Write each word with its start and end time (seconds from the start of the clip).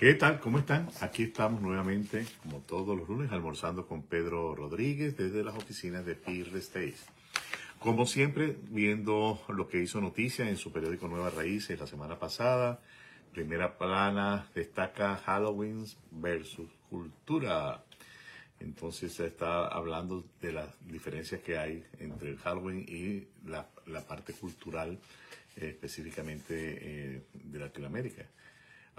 ¿Qué 0.00 0.14
tal? 0.14 0.40
¿Cómo 0.40 0.58
están? 0.58 0.88
Aquí 1.02 1.24
estamos 1.24 1.60
nuevamente, 1.60 2.24
como 2.42 2.60
todos 2.60 2.96
los 2.96 3.06
lunes, 3.06 3.30
almorzando 3.32 3.86
con 3.86 4.02
Pedro 4.02 4.54
Rodríguez 4.54 5.14
desde 5.14 5.44
las 5.44 5.54
oficinas 5.54 6.06
de 6.06 6.14
Peer 6.14 6.56
Estate. 6.56 6.96
Como 7.78 8.06
siempre, 8.06 8.56
viendo 8.70 9.42
lo 9.48 9.68
que 9.68 9.82
hizo 9.82 10.00
noticia 10.00 10.48
en 10.48 10.56
su 10.56 10.72
periódico 10.72 11.06
Nuevas 11.06 11.34
Raíces 11.34 11.78
la 11.78 11.86
semana 11.86 12.18
pasada. 12.18 12.80
Primera 13.34 13.76
plana 13.76 14.48
destaca 14.54 15.18
Halloween 15.18 15.84
versus 16.12 16.70
cultura. 16.88 17.84
Entonces 18.58 19.12
se 19.12 19.26
está 19.26 19.66
hablando 19.66 20.24
de 20.40 20.52
las 20.52 20.68
diferencias 20.88 21.42
que 21.42 21.58
hay 21.58 21.84
entre 21.98 22.30
el 22.30 22.38
Halloween 22.38 22.86
y 22.88 23.28
la, 23.46 23.68
parte 24.08 24.32
cultural, 24.32 24.98
eh, 25.56 25.68
específicamente 25.68 26.54
eh, 26.56 27.22
de 27.34 27.58
Latinoamérica. 27.58 28.24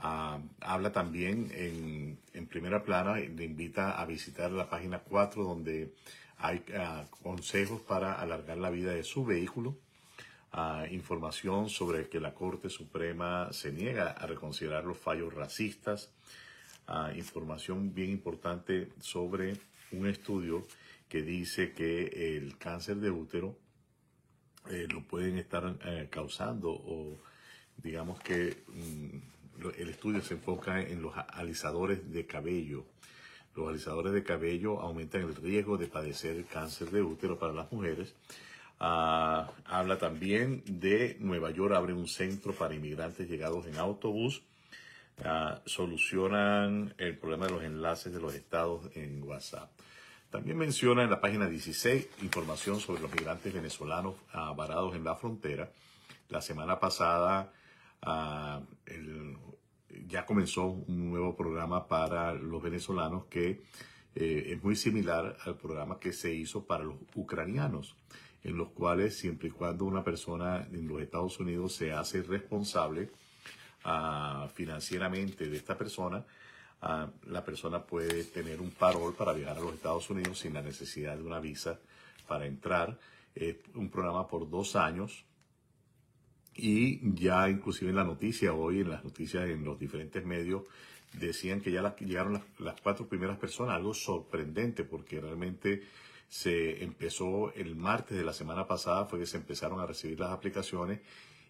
Ah, 0.03 0.39
habla 0.61 0.91
también 0.91 1.51
en, 1.53 2.47
primera 2.47 2.83
plana, 2.83 3.15
le 3.15 3.45
invita 3.45 4.01
a 4.01 4.05
visitar 4.05 4.51
la 4.51 4.69
página 4.69 4.99
4 4.99 5.43
donde 5.43 5.93
hay 6.37 6.63
ah, 6.75 7.05
consejos 7.21 7.81
para 7.81 8.13
alargar 8.19 8.57
la 8.57 8.71
vida 8.71 8.93
de 8.93 9.03
su 9.03 9.23
vehículo, 9.23 9.77
ah, 10.51 10.85
información 10.89 11.69
sobre 11.69 12.09
que 12.09 12.19
la 12.19 12.33
Corte 12.33 12.69
Suprema 12.69 13.53
se 13.53 13.71
niega 13.71 14.09
a 14.11 14.25
reconsiderar 14.25 14.83
los 14.85 14.97
fallos 14.97 15.33
racistas, 15.33 16.11
información 17.15 17.93
bien 17.93 18.09
importante 18.09 18.89
sobre 18.99 19.53
un 19.93 20.07
estudio 20.07 20.67
que 21.07 21.21
dice 21.21 21.71
que 21.73 22.35
el 22.37 22.57
cáncer 22.57 22.97
de 22.97 23.11
útero 23.11 23.57
eh, 24.69 24.87
lo 24.89 25.03
pueden 25.03 25.37
estar 25.37 25.77
eh, 25.85 26.07
causando 26.09 26.69
o 26.71 27.17
digamos 27.77 28.19
que 28.21 28.63
mm, 28.67 29.40
el 29.77 29.89
estudio 29.89 30.21
se 30.21 30.33
enfoca 30.33 30.81
en 30.81 31.01
los 31.01 31.13
alisadores 31.15 32.11
de 32.11 32.25
cabello. 32.25 32.85
Los 33.55 33.69
alisadores 33.69 34.13
de 34.13 34.23
cabello 34.23 34.79
aumentan 34.79 35.21
el 35.21 35.35
riesgo 35.35 35.77
de 35.77 35.87
padecer 35.87 36.37
el 36.37 36.45
cáncer 36.45 36.89
de 36.89 37.01
útero 37.01 37.37
para 37.37 37.53
las 37.53 37.71
mujeres. 37.71 38.15
Ah, 38.79 39.51
habla 39.65 39.99
también 39.99 40.63
de 40.65 41.15
Nueva 41.19 41.51
York 41.51 41.75
abre 41.75 41.93
un 41.93 42.07
centro 42.07 42.53
para 42.53 42.73
inmigrantes 42.73 43.29
llegados 43.29 43.67
en 43.67 43.77
autobús. 43.77 44.41
Ah, 45.23 45.61
solucionan 45.65 46.95
el 46.97 47.17
problema 47.17 47.45
de 47.45 47.51
los 47.51 47.63
enlaces 47.63 48.11
de 48.13 48.19
los 48.19 48.33
estados 48.33 48.89
en 48.95 49.21
WhatsApp. 49.21 49.69
También 50.31 50.57
menciona 50.57 51.03
en 51.03 51.09
la 51.09 51.19
página 51.19 51.47
16 51.47 52.07
información 52.23 52.79
sobre 52.79 53.01
los 53.01 53.11
migrantes 53.11 53.53
venezolanos 53.53 54.15
varados 54.55 54.95
en 54.95 55.03
la 55.03 55.15
frontera. 55.15 55.69
La 56.29 56.41
semana 56.41 56.79
pasada 56.79 57.51
ah, 58.01 58.61
ya 60.07 60.25
comenzó 60.25 60.65
un 60.65 61.09
nuevo 61.09 61.35
programa 61.35 61.87
para 61.87 62.33
los 62.33 62.61
venezolanos 62.61 63.25
que 63.25 63.61
eh, 64.15 64.53
es 64.53 64.63
muy 64.63 64.75
similar 64.75 65.37
al 65.45 65.57
programa 65.57 65.99
que 65.99 66.13
se 66.13 66.33
hizo 66.33 66.65
para 66.65 66.83
los 66.83 66.95
ucranianos, 67.15 67.95
en 68.43 68.57
los 68.57 68.69
cuales 68.69 69.17
siempre 69.17 69.49
y 69.49 69.51
cuando 69.51 69.85
una 69.85 70.03
persona 70.03 70.67
en 70.71 70.87
los 70.87 71.01
Estados 71.01 71.39
Unidos 71.39 71.73
se 71.73 71.93
hace 71.93 72.21
responsable 72.21 73.09
ah, 73.83 74.49
financieramente 74.53 75.47
de 75.47 75.57
esta 75.57 75.77
persona, 75.77 76.25
la 77.27 77.45
persona 77.45 77.85
puede 77.85 78.23
tener 78.23 78.59
un 78.59 78.71
parol 78.71 79.13
para 79.13 79.33
viajar 79.33 79.57
a 79.57 79.61
los 79.61 79.75
Estados 79.75 80.09
Unidos 80.09 80.39
sin 80.39 80.55
la 80.55 80.63
necesidad 80.63 81.15
de 81.15 81.21
una 81.21 81.39
visa 81.39 81.79
para 82.27 82.47
entrar. 82.47 82.97
Es 83.35 83.57
un 83.75 83.89
programa 83.89 84.27
por 84.27 84.49
dos 84.49 84.75
años 84.75 85.23
y 86.61 86.99
ya 87.15 87.49
inclusive 87.49 87.89
en 87.89 87.95
la 87.95 88.03
noticia 88.03 88.53
hoy, 88.53 88.81
en 88.81 88.91
las 88.91 89.03
noticias 89.03 89.49
en 89.49 89.65
los 89.65 89.79
diferentes 89.79 90.23
medios, 90.23 90.63
decían 91.13 91.59
que 91.59 91.71
ya 91.71 91.95
llegaron 91.97 92.41
las, 92.59 92.79
cuatro 92.81 93.07
primeras 93.07 93.37
personas, 93.39 93.75
algo 93.75 93.95
sorprendente 93.95 94.83
porque 94.83 95.19
realmente 95.19 95.83
se 96.29 96.83
empezó 96.83 97.51
el 97.55 97.75
martes 97.75 98.15
de 98.15 98.23
la 98.23 98.31
semana 98.31 98.67
pasada, 98.67 99.05
fue 99.05 99.19
que 99.19 99.25
se 99.25 99.37
empezaron 99.37 99.79
a 99.79 99.87
recibir 99.87 100.19
las 100.19 100.29
aplicaciones 100.29 100.99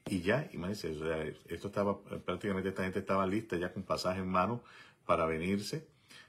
y 0.07 0.21
ya, 0.21 0.49
imagínense, 0.53 1.35
esto 1.49 1.67
estaba, 1.67 1.99
prácticamente 1.99 2.69
esta 2.69 2.83
gente 2.83 2.99
estaba 2.99 3.27
lista 3.27 3.57
ya 3.57 3.71
con 3.73 3.83
pasaje 3.83 4.21
en 4.21 4.29
mano 4.29 4.61
para 5.05 5.25
venirse. 5.25 5.85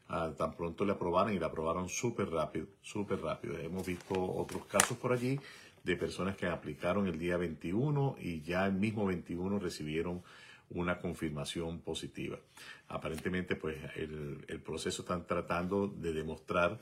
Ah, 0.08 0.30
tan 0.36 0.54
pronto 0.54 0.84
le 0.84 0.92
aprobaron 0.92 1.32
y 1.32 1.38
la 1.38 1.46
aprobaron 1.46 1.88
súper 1.88 2.28
rápido, 2.28 2.66
súper 2.82 3.20
rápido. 3.22 3.56
Hemos 3.58 3.86
visto 3.86 4.14
otros 4.14 4.66
casos 4.66 4.98
por 4.98 5.12
allí 5.12 5.40
de 5.84 5.96
personas 5.96 6.36
que 6.36 6.46
aplicaron 6.46 7.06
el 7.06 7.18
día 7.18 7.36
21 7.36 8.16
y 8.20 8.42
ya 8.42 8.66
el 8.66 8.74
mismo 8.74 9.06
21 9.06 9.58
recibieron 9.58 10.22
una 10.70 10.98
confirmación 10.98 11.80
positiva. 11.80 12.38
Aparentemente, 12.88 13.56
pues 13.56 13.76
el, 13.96 14.44
el 14.48 14.60
proceso 14.60 15.02
están 15.02 15.26
tratando 15.26 15.88
de 15.88 16.12
demostrar 16.12 16.78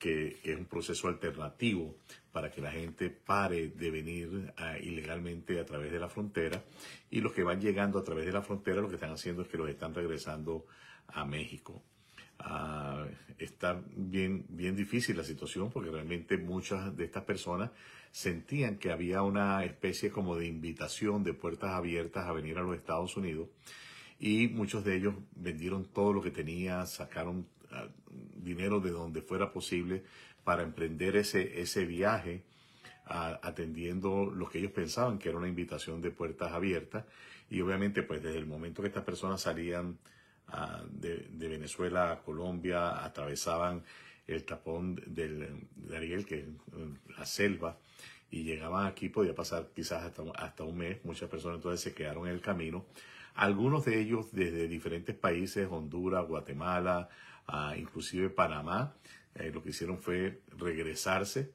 que, 0.00 0.40
es 0.42 0.58
un 0.58 0.64
proceso 0.64 1.06
alternativo 1.06 1.94
para 2.32 2.50
que 2.50 2.60
la 2.60 2.72
gente 2.72 3.10
pare 3.10 3.68
de 3.68 3.90
venir 3.90 4.52
ah, 4.56 4.78
ilegalmente 4.78 5.60
a 5.60 5.66
través 5.66 5.92
de 5.92 6.00
la 6.00 6.08
frontera 6.08 6.64
y 7.10 7.20
los 7.20 7.32
que 7.32 7.44
van 7.44 7.60
llegando 7.60 7.98
a 7.98 8.02
través 8.02 8.24
de 8.24 8.32
la 8.32 8.42
frontera 8.42 8.80
lo 8.80 8.88
que 8.88 8.94
están 8.94 9.12
haciendo 9.12 9.42
es 9.42 9.48
que 9.48 9.58
los 9.58 9.68
están 9.68 9.94
regresando 9.94 10.64
a 11.08 11.24
México. 11.24 11.82
Ah, 12.42 13.06
está 13.38 13.82
bien, 13.94 14.46
bien 14.48 14.74
difícil 14.74 15.16
la 15.16 15.24
situación 15.24 15.70
porque 15.70 15.90
realmente 15.90 16.38
muchas 16.38 16.96
de 16.96 17.04
estas 17.04 17.24
personas 17.24 17.70
sentían 18.12 18.78
que 18.78 18.90
había 18.90 19.22
una 19.22 19.62
especie 19.64 20.10
como 20.10 20.36
de 20.36 20.46
invitación 20.46 21.22
de 21.22 21.34
puertas 21.34 21.70
abiertas 21.70 22.26
a 22.26 22.32
venir 22.32 22.56
a 22.56 22.62
los 22.62 22.76
Estados 22.76 23.16
Unidos 23.16 23.48
y 24.18 24.48
muchos 24.48 24.84
de 24.84 24.96
ellos 24.96 25.14
vendieron 25.36 25.84
todo 25.84 26.14
lo 26.14 26.22
que 26.22 26.30
tenían, 26.30 26.86
sacaron 26.86 27.46
ah, 27.72 27.88
dinero 28.36 28.80
de 28.80 28.90
donde 28.90 29.20
fuera 29.20 29.52
posible 29.52 30.02
para 30.42 30.62
emprender 30.62 31.16
ese, 31.16 31.60
ese 31.60 31.84
viaje 31.84 32.42
atendiendo 33.12 34.26
lo 34.26 34.48
que 34.48 34.58
ellos 34.58 34.70
pensaban 34.70 35.18
que 35.18 35.28
era 35.28 35.38
una 35.38 35.48
invitación 35.48 36.00
de 36.00 36.12
puertas 36.12 36.52
abiertas. 36.52 37.04
Y 37.50 37.60
obviamente 37.60 38.04
pues 38.04 38.22
desde 38.22 38.38
el 38.38 38.46
momento 38.46 38.82
que 38.82 38.88
estas 38.88 39.02
personas 39.02 39.40
salían 39.40 39.98
de, 40.90 41.48
Venezuela 41.48 42.12
a 42.12 42.22
Colombia, 42.22 43.04
atravesaban 43.04 43.82
el 44.26 44.44
tapón 44.44 45.02
del, 45.06 45.66
de 45.74 45.96
Ariel, 45.96 46.24
que 46.24 46.40
es 46.40 46.44
eh, 46.44 46.94
la 47.18 47.26
selva, 47.26 47.78
y 48.30 48.44
llegaban 48.44 48.86
aquí, 48.86 49.08
podía 49.08 49.34
pasar 49.34 49.70
quizás 49.74 50.04
hasta, 50.04 50.22
hasta 50.36 50.64
un 50.64 50.78
mes, 50.78 51.04
muchas 51.04 51.28
personas 51.28 51.56
entonces 51.56 51.80
se 51.80 51.94
quedaron 51.94 52.28
en 52.28 52.34
el 52.34 52.40
camino, 52.40 52.86
algunos 53.34 53.84
de 53.84 54.00
ellos 54.00 54.32
desde 54.32 54.68
diferentes 54.68 55.16
países, 55.16 55.66
Honduras, 55.70 56.26
Guatemala, 56.26 57.08
inclusive 57.76 58.30
Panamá, 58.30 58.94
eh, 59.34 59.50
lo 59.52 59.62
que 59.62 59.70
hicieron 59.70 59.98
fue 59.98 60.42
regresarse 60.56 61.52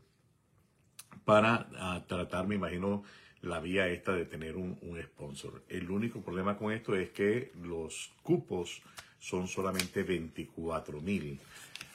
para 1.23 1.67
tratar, 2.07 2.47
me 2.47 2.55
imagino, 2.55 3.03
la 3.45 3.59
vía 3.59 3.87
esta 3.87 4.13
de 4.13 4.25
tener 4.25 4.55
un, 4.55 4.77
sponsor. 5.03 5.63
El 5.69 5.89
único 5.89 6.21
problema 6.21 6.57
con 6.57 6.71
esto 6.71 6.95
es 6.95 7.09
que 7.11 7.51
los 7.63 8.11
cupos 8.23 8.81
son 9.19 9.47
solamente 9.47 10.03
24 10.03 11.01
mil. 11.01 11.39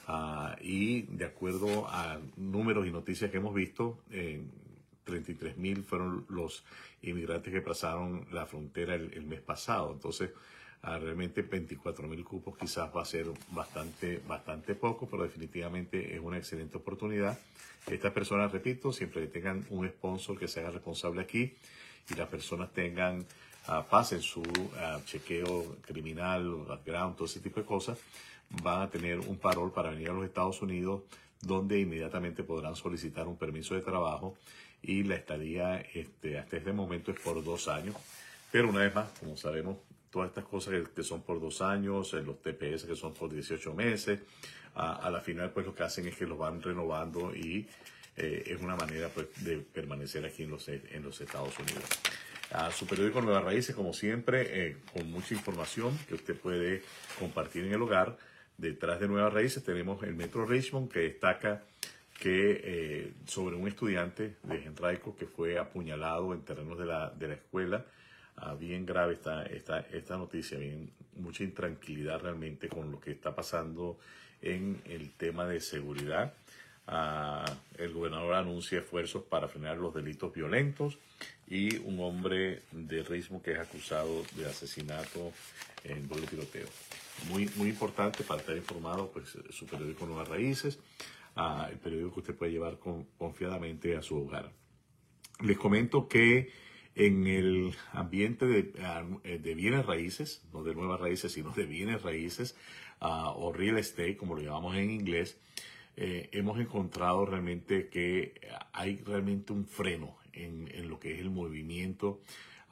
Ah, 0.07 0.55
y 0.61 1.03
de 1.03 1.25
acuerdo 1.25 1.87
a 1.87 2.19
números 2.37 2.87
y 2.87 2.91
noticias 2.91 3.29
que 3.31 3.37
hemos 3.37 3.53
visto, 3.53 3.99
33 5.03 5.57
mil 5.57 5.83
fueron 5.83 6.25
los 6.29 6.63
inmigrantes 7.01 7.53
que 7.53 7.61
pasaron 7.61 8.25
la 8.31 8.45
frontera 8.45 8.95
el, 8.95 9.25
mes 9.25 9.41
pasado. 9.41 9.91
Entonces, 9.93 10.31
ah, 10.83 10.97
realmente 10.97 11.41
24 11.41 12.07
mil 12.07 12.23
cupos 12.23 12.57
quizás 12.57 12.89
va 12.95 13.01
a 13.01 13.05
ser 13.05 13.27
bastante, 13.51 14.21
bastante 14.27 14.75
poco, 14.75 15.07
pero 15.09 15.23
definitivamente 15.23 16.15
es 16.15 16.21
una 16.21 16.37
excelente 16.37 16.77
oportunidad 16.77 17.37
estas 17.87 18.11
personas, 18.13 18.51
repito, 18.51 18.93
siempre 18.93 19.25
tengan 19.27 19.65
un 19.69 19.87
sponsor 19.87 20.37
que 20.37 20.47
se 20.47 20.59
haga 20.59 20.71
responsable 20.71 21.21
aquí 21.21 21.55
y 22.09 22.13
las 22.15 22.27
personas 22.27 22.71
tengan, 22.71 23.25
uh, 23.67 23.83
pasen 23.89 24.21
su 24.21 24.43
ah, 24.77 24.99
chequeo 25.05 25.77
criminal, 25.81 26.65
background, 26.67 27.15
todo 27.15 27.25
ese 27.25 27.39
tipo 27.39 27.59
de 27.59 27.65
cosas, 27.65 27.97
van 28.61 28.81
a 28.81 28.89
tener 28.89 29.19
un 29.19 29.37
parol 29.37 29.71
para 29.71 29.89
venir 29.89 30.09
a 30.09 30.13
los 30.13 30.25
Estados 30.25 30.61
Unidos 30.61 31.01
donde 31.41 31.79
inmediatamente 31.79 32.43
podrán 32.43 32.75
solicitar 32.75 33.27
un 33.27 33.35
permiso 33.35 33.73
de 33.73 33.81
trabajo 33.81 34.35
y 34.83 35.03
la 35.03 35.15
estadía 35.15 35.81
este, 35.81 36.37
hasta 36.37 36.57
este 36.57 36.73
momento 36.73 37.11
es 37.11 37.19
por 37.19 37.43
dos 37.43 37.67
años. 37.67 37.95
Pero 38.51 38.69
una 38.69 38.81
vez 38.81 38.93
más, 38.93 39.09
como 39.19 39.37
sabemos, 39.37 39.77
todas 40.11 40.29
estas 40.29 40.43
cosas 40.43 40.89
que, 40.93 41.03
son 41.03 41.21
por 41.23 41.39
dos 41.39 41.61
años, 41.61 42.13
los 42.13 42.41
TPS 42.41 42.83
que 42.83 42.95
son 42.95 43.13
por 43.13 43.31
18 43.31 43.73
meses, 43.73 44.19
a, 44.75 45.09
la 45.09 45.21
final 45.21 45.51
pues 45.51 45.65
lo 45.65 45.73
que 45.73 45.83
hacen 45.83 46.07
es 46.07 46.15
que 46.15 46.25
los 46.25 46.37
van 46.37 46.61
renovando 46.61 47.35
y 47.35 47.67
eh, 48.15 48.43
es 48.45 48.61
una 48.61 48.75
manera 48.75 49.09
pues 49.09 49.27
de 49.43 49.57
permanecer 49.57 50.25
aquí 50.25 50.43
en 50.43 50.51
los, 50.51 50.67
en 50.67 51.03
los 51.03 51.19
Estados 51.19 51.57
Unidos. 51.59 51.83
A 52.51 52.69
su 52.71 52.85
periódico 52.85 53.21
Nuevas 53.21 53.45
Raíces, 53.45 53.73
como 53.73 53.93
siempre, 53.93 54.67
eh, 54.67 54.77
con 54.93 55.09
mucha 55.09 55.33
información 55.33 55.97
que 56.07 56.15
usted 56.15 56.35
puede 56.35 56.83
compartir 57.17 57.63
en 57.63 57.71
el 57.71 57.81
hogar. 57.81 58.17
Detrás 58.57 58.99
de 58.99 59.07
Nuevas 59.07 59.33
Raíces 59.33 59.63
tenemos 59.63 60.03
el 60.03 60.15
Metro 60.15 60.45
Richmond 60.45 60.91
que 60.91 60.99
destaca 60.99 61.63
que 62.19 62.61
eh, 62.63 63.13
sobre 63.25 63.55
un 63.55 63.67
estudiante 63.67 64.35
de 64.43 64.59
Genraico 64.59 65.15
que 65.15 65.25
fue 65.25 65.57
apuñalado 65.57 66.33
en 66.33 66.41
terrenos 66.41 66.77
de 66.77 66.85
la, 66.85 67.09
de 67.09 67.29
la 67.29 67.33
escuela 67.35 67.85
ah, 68.37 68.55
bien 68.55 68.85
grave 68.85 69.13
esta, 69.13 69.45
esta, 69.45 69.79
esta 69.79 70.17
noticia, 70.17 70.57
bien, 70.57 70.91
mucha 71.15 71.43
intranquilidad 71.43 72.21
realmente 72.21 72.67
con 72.67 72.91
lo 72.91 72.99
que 72.99 73.11
está 73.11 73.35
pasando 73.35 73.97
en 74.41 74.81
el 74.85 75.11
tema 75.11 75.45
de 75.45 75.59
seguridad. 75.59 76.33
Ah, 76.87 77.45
el 77.77 77.93
gobernador 77.93 78.33
anuncia 78.33 78.79
esfuerzos 78.79 79.23
para 79.23 79.47
frenar 79.47 79.77
los 79.77 79.93
delitos 79.93 80.33
violentos 80.33 80.97
y 81.47 81.77
un 81.77 81.99
hombre 81.99 82.63
de 82.71 83.03
ritmo 83.03 83.41
que 83.41 83.53
es 83.53 83.59
acusado 83.59 84.23
de 84.35 84.45
asesinato 84.45 85.31
en 85.83 86.07
doble 86.07 86.27
tiroteo. 86.27 86.67
Muy, 87.29 87.49
muy 87.55 87.69
importante 87.69 88.23
para 88.23 88.41
estar 88.41 88.57
informado, 88.57 89.11
pues 89.11 89.37
su 89.51 89.65
periódico 89.67 90.05
Nuevas 90.05 90.27
Raíces, 90.27 90.79
ah, 91.35 91.67
el 91.71 91.77
periódico 91.77 92.13
que 92.13 92.19
usted 92.21 92.35
puede 92.35 92.51
llevar 92.51 92.79
confiadamente 93.17 93.95
a 93.95 94.01
su 94.01 94.17
hogar. 94.17 94.51
Les 95.41 95.57
comento 95.57 96.07
que 96.07 96.51
en 96.95 97.27
el 97.27 97.73
ambiente 97.93 98.45
de, 98.45 98.73
ah, 98.83 99.03
de, 99.23 99.55
bienes 99.55 99.85
raíces, 99.85 100.43
no 100.53 100.63
de 100.63 100.75
nuevas 100.75 100.99
raíces, 100.99 101.31
sino 101.31 101.51
de 101.51 101.65
bienes 101.65 102.01
raíces 102.01 102.55
o 102.99 103.51
real 103.51 103.79
estate, 103.79 104.15
como 104.15 104.35
lo 104.35 104.41
llamamos 104.41 104.75
en 104.75 104.91
inglés, 104.91 105.39
eh, 105.97 106.29
hemos 106.33 106.59
encontrado 106.59 107.25
realmente 107.25 107.89
que 107.89 108.39
hay 108.73 108.97
realmente 108.97 109.53
un 109.53 109.65
freno 109.65 110.17
en, 110.33 110.69
en 110.73 110.87
lo 110.87 110.99
que 110.99 111.13
es 111.13 111.19
el 111.19 111.31
movimiento. 111.31 112.21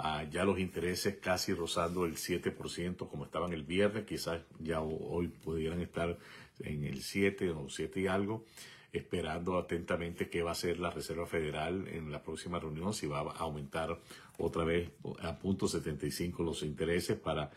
Ah, 0.02 0.24
ya 0.32 0.46
los 0.46 0.60
intereses 0.60 1.18
casi 1.18 1.54
rozando 1.54 2.06
el 2.06 2.16
7% 2.16 3.10
como 3.10 3.26
estaban 3.26 3.52
el 3.52 3.64
viernes, 3.64 4.06
quizás 4.06 4.42
ya 4.60 4.80
hoy 4.80 5.28
pudieran 5.28 5.82
estar 5.82 6.18
en 6.60 6.86
el 6.86 7.02
7 7.02 7.50
o 7.52 7.70
7 7.70 8.00
y 8.00 8.08
algo, 8.08 8.46
esperando 8.92 9.58
atentamente 9.58 10.30
qué 10.30 10.42
va 10.42 10.50
a 10.50 10.54
hacer 10.54 10.80
la 10.80 10.90
Reserva 10.90 11.26
Federal 11.28 11.88
en 11.88 12.12
la 12.12 12.24
próxima 12.24 12.60
reunión, 12.60 12.94
si 12.94 13.08
va 13.08 13.20
a 13.20 13.40
aumentar 13.40 14.00
otra 14.38 14.64
vez 14.64 14.90
a 15.22 15.38
punto 15.38 15.68
75 15.68 16.44
los 16.44 16.64
intereses 16.64 17.18
para 17.18 17.52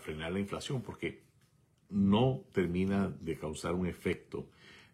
frenar 0.00 0.32
la 0.32 0.40
inflación, 0.40 0.82
porque 0.82 1.22
no 1.90 2.42
termina 2.52 3.12
de 3.20 3.36
causar 3.36 3.74
un 3.74 3.86
efecto 3.86 4.46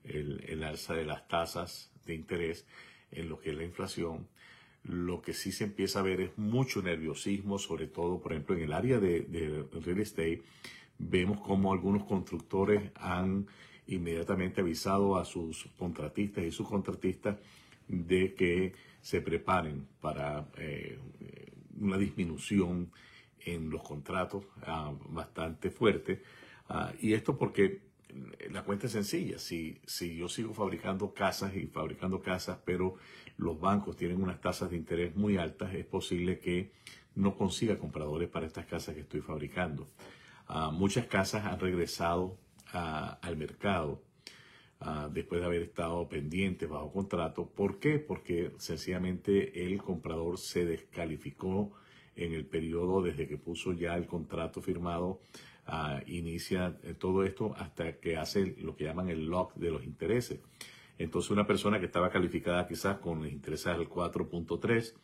el, 0.05 0.63
alza 0.63 0.95
de 0.95 1.05
las 1.05 1.27
tasas 1.29 1.91
de 2.07 2.15
interés 2.15 2.67
en 3.11 3.29
lo 3.29 3.39
que 3.39 3.51
es 3.51 3.57
la 3.57 3.65
inflación. 3.65 4.29
Lo 4.83 5.21
que 5.21 5.35
sí 5.35 5.53
se 5.53 5.65
empieza 5.65 5.99
a 5.99 6.03
ver 6.03 6.21
es 6.21 6.39
mucho 6.39 6.81
nerviosismo, 6.81 7.59
sobre 7.59 7.89
todo, 7.89 8.21
por 8.21 8.33
ejemplo, 8.33 8.57
en 8.57 8.63
el 8.63 8.73
área 8.73 8.99
de, 9.01 9.67
real 9.85 10.01
estate. 10.01 10.43
Vemos 10.99 11.41
como 11.41 11.73
algunos 11.73 12.05
constructores 12.05 12.91
han 12.95 13.49
inmediatamente 13.87 14.61
avisado 14.61 15.17
a 15.17 15.25
sus 15.25 15.69
contratistas 15.79 16.45
y 16.45 16.51
subcontratistas 16.51 17.37
de 17.89 18.35
que 18.35 18.73
se 19.01 19.21
preparen 19.21 19.87
para 20.01 20.49
eh, 20.59 20.99
una 21.79 21.97
disminución 21.97 22.91
en 23.41 23.71
los 23.71 23.83
contratos 23.83 24.45
ah, 24.63 24.93
bastante 25.09 25.71
fuerte 25.71 26.23
Ah, 26.69 26.93
y 27.01 27.13
esto 27.15 27.37
porque 27.37 27.83
la 28.51 28.63
cuenta 28.65 28.87
es 28.87 28.93
sencilla. 28.93 29.39
Si, 29.39 29.81
si 29.87 30.17
yo 30.17 30.29
sigo 30.29 30.55
fabricando 30.55 31.13
casas 31.13 31.55
y 31.55 31.67
fabricando 31.67 32.23
casas, 32.23 32.59
pero 32.65 32.97
los 33.37 33.61
bancos 33.61 33.97
tienen 33.97 34.23
unas 34.23 34.41
tasas 34.41 34.71
de 34.71 34.77
interés 34.77 35.15
muy 35.17 35.37
altas, 35.37 35.75
es 35.75 35.85
posible 35.85 36.39
que 36.39 36.73
no 37.15 37.37
consiga 37.37 37.79
compradores 37.79 38.29
para 38.29 38.47
estas 38.47 38.67
casas 38.67 38.95
que 38.95 39.03
estoy 39.03 39.21
fabricando. 39.21 39.89
Ah, 40.49 40.71
muchas 40.71 41.07
casas 41.07 41.45
han 41.45 41.61
regresado 41.61 42.39
al 42.77 43.37
mercado 43.37 44.03
después 45.11 45.41
de 45.41 45.47
haber 45.47 45.63
estado 45.63 46.09
pendientes 46.09 46.69
bajo 46.69 46.93
contrato. 46.93 47.49
¿Por 47.49 47.79
qué? 47.79 47.99
Porque 47.99 48.53
sencillamente 48.59 49.67
el 49.67 49.83
comprador 49.83 50.39
se 50.39 50.65
descalificó 50.67 51.73
en 52.15 52.33
el 52.33 52.47
periodo 52.47 53.03
desde 53.03 53.27
que 53.27 53.37
puso 53.37 53.73
ya 53.73 53.95
el 53.97 54.07
contrato 54.07 54.61
firmado 54.61 55.21
inicia 56.07 56.79
eh, 56.83 56.95
todo 56.95 57.25
esto 57.25 57.55
hasta 57.57 57.99
que 57.99 58.17
hace 58.17 58.57
lo 58.59 58.77
que 58.77 58.85
llaman 58.85 59.09
el 59.09 59.27
lock 59.27 59.55
de 59.55 59.71
los 59.71 59.85
intereses. 59.85 60.41
Entonces 60.99 61.31
una 61.31 61.47
persona 61.47 61.79
que 61.79 61.87
estaba 61.87 62.11
calificada 62.11 62.67
quizás 62.67 62.99
con 62.99 63.27
intereses 63.27 63.67
al 63.67 63.89
4.3 63.89 64.95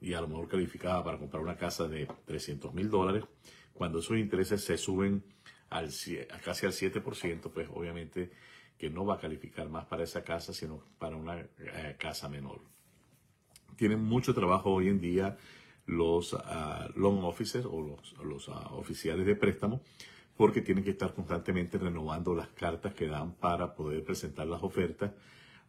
y 0.00 0.14
a 0.14 0.20
lo 0.20 0.28
mejor 0.28 0.48
calificada 0.48 1.04
para 1.04 1.18
comprar 1.18 1.42
una 1.42 1.56
casa 1.56 1.86
de 1.86 2.08
300 2.24 2.74
mil 2.74 2.90
dólares, 2.90 3.24
cuando 3.72 4.00
esos 4.00 4.18
intereses 4.18 4.64
se 4.64 4.76
suben 4.76 5.22
al, 5.72 5.90
casi 6.44 6.66
al 6.66 6.72
7%, 6.72 7.50
pues 7.50 7.68
obviamente 7.72 8.30
que 8.78 8.90
no 8.90 9.04
va 9.04 9.14
a 9.14 9.18
calificar 9.18 9.68
más 9.68 9.86
para 9.86 10.04
esa 10.04 10.24
casa, 10.24 10.52
sino 10.52 10.82
para 10.98 11.16
una 11.16 11.38
eh, 11.40 11.96
casa 11.98 12.28
menor. 12.28 12.60
Tienen 13.76 14.02
mucho 14.02 14.34
trabajo 14.34 14.70
hoy 14.70 14.88
en 14.88 15.00
día 15.00 15.36
los 15.86 16.32
uh, 16.32 16.38
loan 16.96 17.24
officers 17.24 17.66
o 17.66 17.98
los, 18.22 18.48
ah, 18.48 18.70
oficiales 18.72 19.26
de 19.26 19.34
préstamo 19.34 19.82
porque 20.36 20.62
tienen 20.62 20.84
que 20.84 20.90
estar 20.90 21.12
constantemente 21.14 21.78
renovando 21.78 22.34
las 22.34 22.48
cartas 22.48 22.94
que 22.94 23.06
dan 23.06 23.34
para 23.34 23.74
poder 23.74 24.02
presentar 24.04 24.46
las 24.46 24.62
ofertas. 24.62 25.12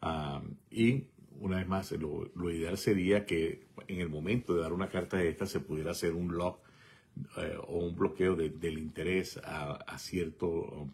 Ah, 0.01 0.41
y 0.71 1.07
una 1.39 1.57
vez 1.57 1.67
más, 1.67 1.91
lo, 1.91 2.51
ideal 2.51 2.77
sería 2.77 3.25
que 3.25 3.67
en 3.87 3.99
el 3.99 4.09
momento 4.09 4.53
de 4.53 4.61
dar 4.61 4.73
una 4.73 4.89
carta 4.89 5.17
de 5.17 5.29
esta 5.29 5.45
se 5.45 5.59
pudiera 5.59 5.91
hacer 5.91 6.13
un 6.13 6.35
lock 6.35 6.59
eh, 7.37 7.57
o 7.67 7.79
un 7.79 7.95
bloqueo 7.95 8.35
del 8.35 8.77
interés 8.77 9.39
a, 9.43 9.97
cierto, 9.97 10.89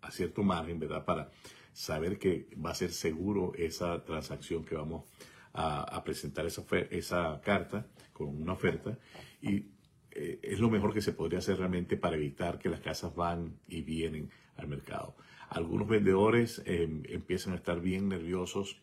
a, 0.00 0.10
cierto 0.10 0.42
margen, 0.42 0.78
¿verdad? 0.78 1.04
Para 1.04 1.30
saber 1.72 2.18
que 2.18 2.48
va 2.64 2.70
a 2.70 2.74
ser 2.74 2.92
seguro 2.92 3.52
esa 3.56 4.04
transacción 4.04 4.64
que 4.64 4.74
vamos 4.74 5.04
a, 5.52 6.02
presentar 6.04 6.46
esa, 6.46 6.64
esa 6.90 7.40
carta 7.42 7.86
con 8.12 8.40
una 8.40 8.52
oferta 8.52 8.98
y 9.42 9.66
eh, 10.12 10.38
es 10.42 10.58
lo 10.58 10.70
mejor 10.70 10.92
que 10.92 11.02
se 11.02 11.12
podría 11.12 11.38
hacer 11.38 11.58
realmente 11.58 11.96
para 11.96 12.16
evitar 12.16 12.58
que 12.58 12.68
las 12.68 12.80
casas 12.80 13.14
van 13.14 13.58
y 13.68 13.82
vienen 13.82 14.30
al 14.56 14.68
mercado. 14.68 15.14
Algunos 15.48 15.88
vendedores 15.88 16.62
em, 16.66 17.02
empiezan 17.08 17.52
a 17.52 17.56
estar 17.56 17.80
bien 17.80 18.08
nerviosos 18.08 18.80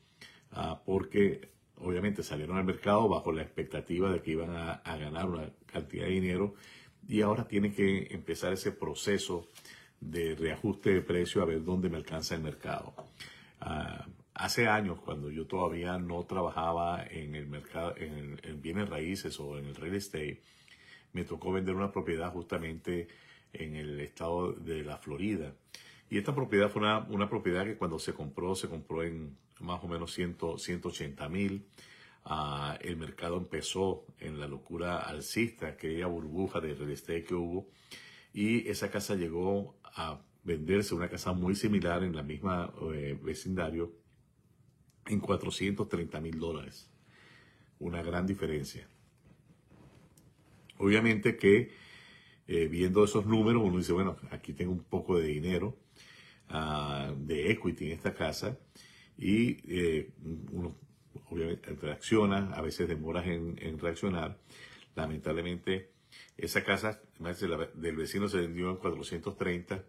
ah, 0.51 0.81
porque 0.85 1.49
obviamente 1.79 2.23
salieron 2.23 2.57
al 2.57 2.63
mercado 2.63 3.07
bajo 3.07 3.31
la 3.31 3.41
expectativa 3.41 4.11
de 4.11 4.21
que 4.21 4.31
iban 4.31 4.55
a, 4.55 4.81
ganar 4.97 5.27
una 5.27 5.49
cantidad 5.65 6.05
de 6.05 6.11
dinero 6.11 6.55
y 7.07 7.21
ahora 7.21 7.47
tienen 7.47 7.73
que 7.73 8.07
empezar 8.11 8.53
ese 8.53 8.71
proceso 8.71 9.47
de 9.99 10.35
reajuste 10.35 10.93
de 10.93 11.01
precio 11.01 11.41
a 11.41 11.45
ver 11.45 11.63
dónde 11.63 11.89
me 11.89 11.97
alcanza 11.97 12.35
el 12.35 12.41
mercado. 12.41 12.93
Ah, 13.59 14.05
Hace 14.39 14.67
años, 14.67 14.99
cuando 14.99 15.31
yo 15.31 15.47
todavía 15.47 15.97
no 15.97 16.23
trabajaba 16.25 17.03
en 17.09 17.33
el 17.33 17.47
mercado, 17.47 17.95
en, 17.97 18.61
bienes 18.61 18.87
raíces 18.87 19.39
o 19.39 19.57
en 19.57 19.65
el 19.65 19.73
real 19.73 19.95
estate, 19.95 20.43
me 21.11 21.23
tocó 21.23 21.51
vender 21.51 21.73
una 21.73 21.91
propiedad 21.91 22.31
justamente 22.31 23.07
en 23.51 23.75
el 23.75 23.99
estado 23.99 24.53
de 24.53 24.83
la 24.83 24.97
Florida. 24.97 25.55
Y 26.11 26.19
esta 26.19 26.35
propiedad 26.35 26.69
fue 26.69 26.83
una, 26.83 27.29
propiedad 27.29 27.65
que 27.65 27.77
cuando 27.77 27.97
se 27.97 28.13
compró, 28.13 28.53
se 28.53 28.69
compró 28.69 29.01
en 29.01 29.35
más 29.59 29.83
o 29.83 29.87
menos 29.87 30.13
180 30.13 31.29
mil. 31.29 31.65
Ah, 32.25 32.77
el 32.81 32.97
mercado 32.97 33.37
empezó 33.37 34.05
en 34.19 34.39
la 34.39 34.47
locura 34.47 34.99
alcista, 34.99 35.67
aquella 35.67 36.07
burbuja 36.07 36.59
de 36.59 36.73
real 36.73 36.91
estate 36.91 37.23
que 37.23 37.33
hubo. 37.33 37.69
Y 38.33 38.67
esa 38.67 38.91
casa 38.91 39.15
llegó 39.15 39.77
a 39.83 40.21
venderse, 40.43 40.93
una 40.93 41.09
casa 41.09 41.33
muy 41.33 41.55
similar 41.55 42.03
en 42.03 42.15
la 42.15 42.23
misma 42.23 42.73
eh, 42.93 43.17
vecindario, 43.21 43.93
en 45.05 45.19
430 45.19 46.19
mil 46.21 46.39
dólares. 46.39 46.89
Una 47.79 48.01
gran 48.01 48.27
diferencia. 48.27 48.87
Obviamente 50.79 51.37
que 51.37 51.71
eh, 52.47 52.67
viendo 52.67 53.03
esos 53.03 53.25
números 53.25 53.63
uno 53.63 53.77
dice, 53.77 53.93
bueno, 53.93 54.17
aquí 54.31 54.53
tengo 54.53 54.71
un 54.71 54.83
poco 54.83 55.17
de 55.17 55.27
dinero 55.27 55.77
ah, 56.49 57.13
de 57.17 57.51
equity 57.51 57.87
en 57.87 57.91
esta 57.93 58.13
casa 58.13 58.57
y 59.17 59.57
eh, 59.67 60.11
uno 60.51 60.75
obviamente 61.29 61.73
reacciona, 61.73 62.53
a 62.53 62.61
veces 62.61 62.87
demoras 62.87 63.25
en, 63.27 63.79
reaccionar. 63.79 64.39
Lamentablemente 64.95 65.91
esa 66.37 66.63
casa 66.63 67.01
del 67.75 67.95
vecino 67.95 68.27
se 68.27 68.37
vendió 68.41 68.69
en 68.69 68.77
430, 68.77 69.83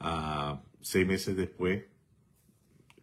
a 0.00 0.62
seis 0.80 1.06
meses 1.06 1.36
después 1.36 1.84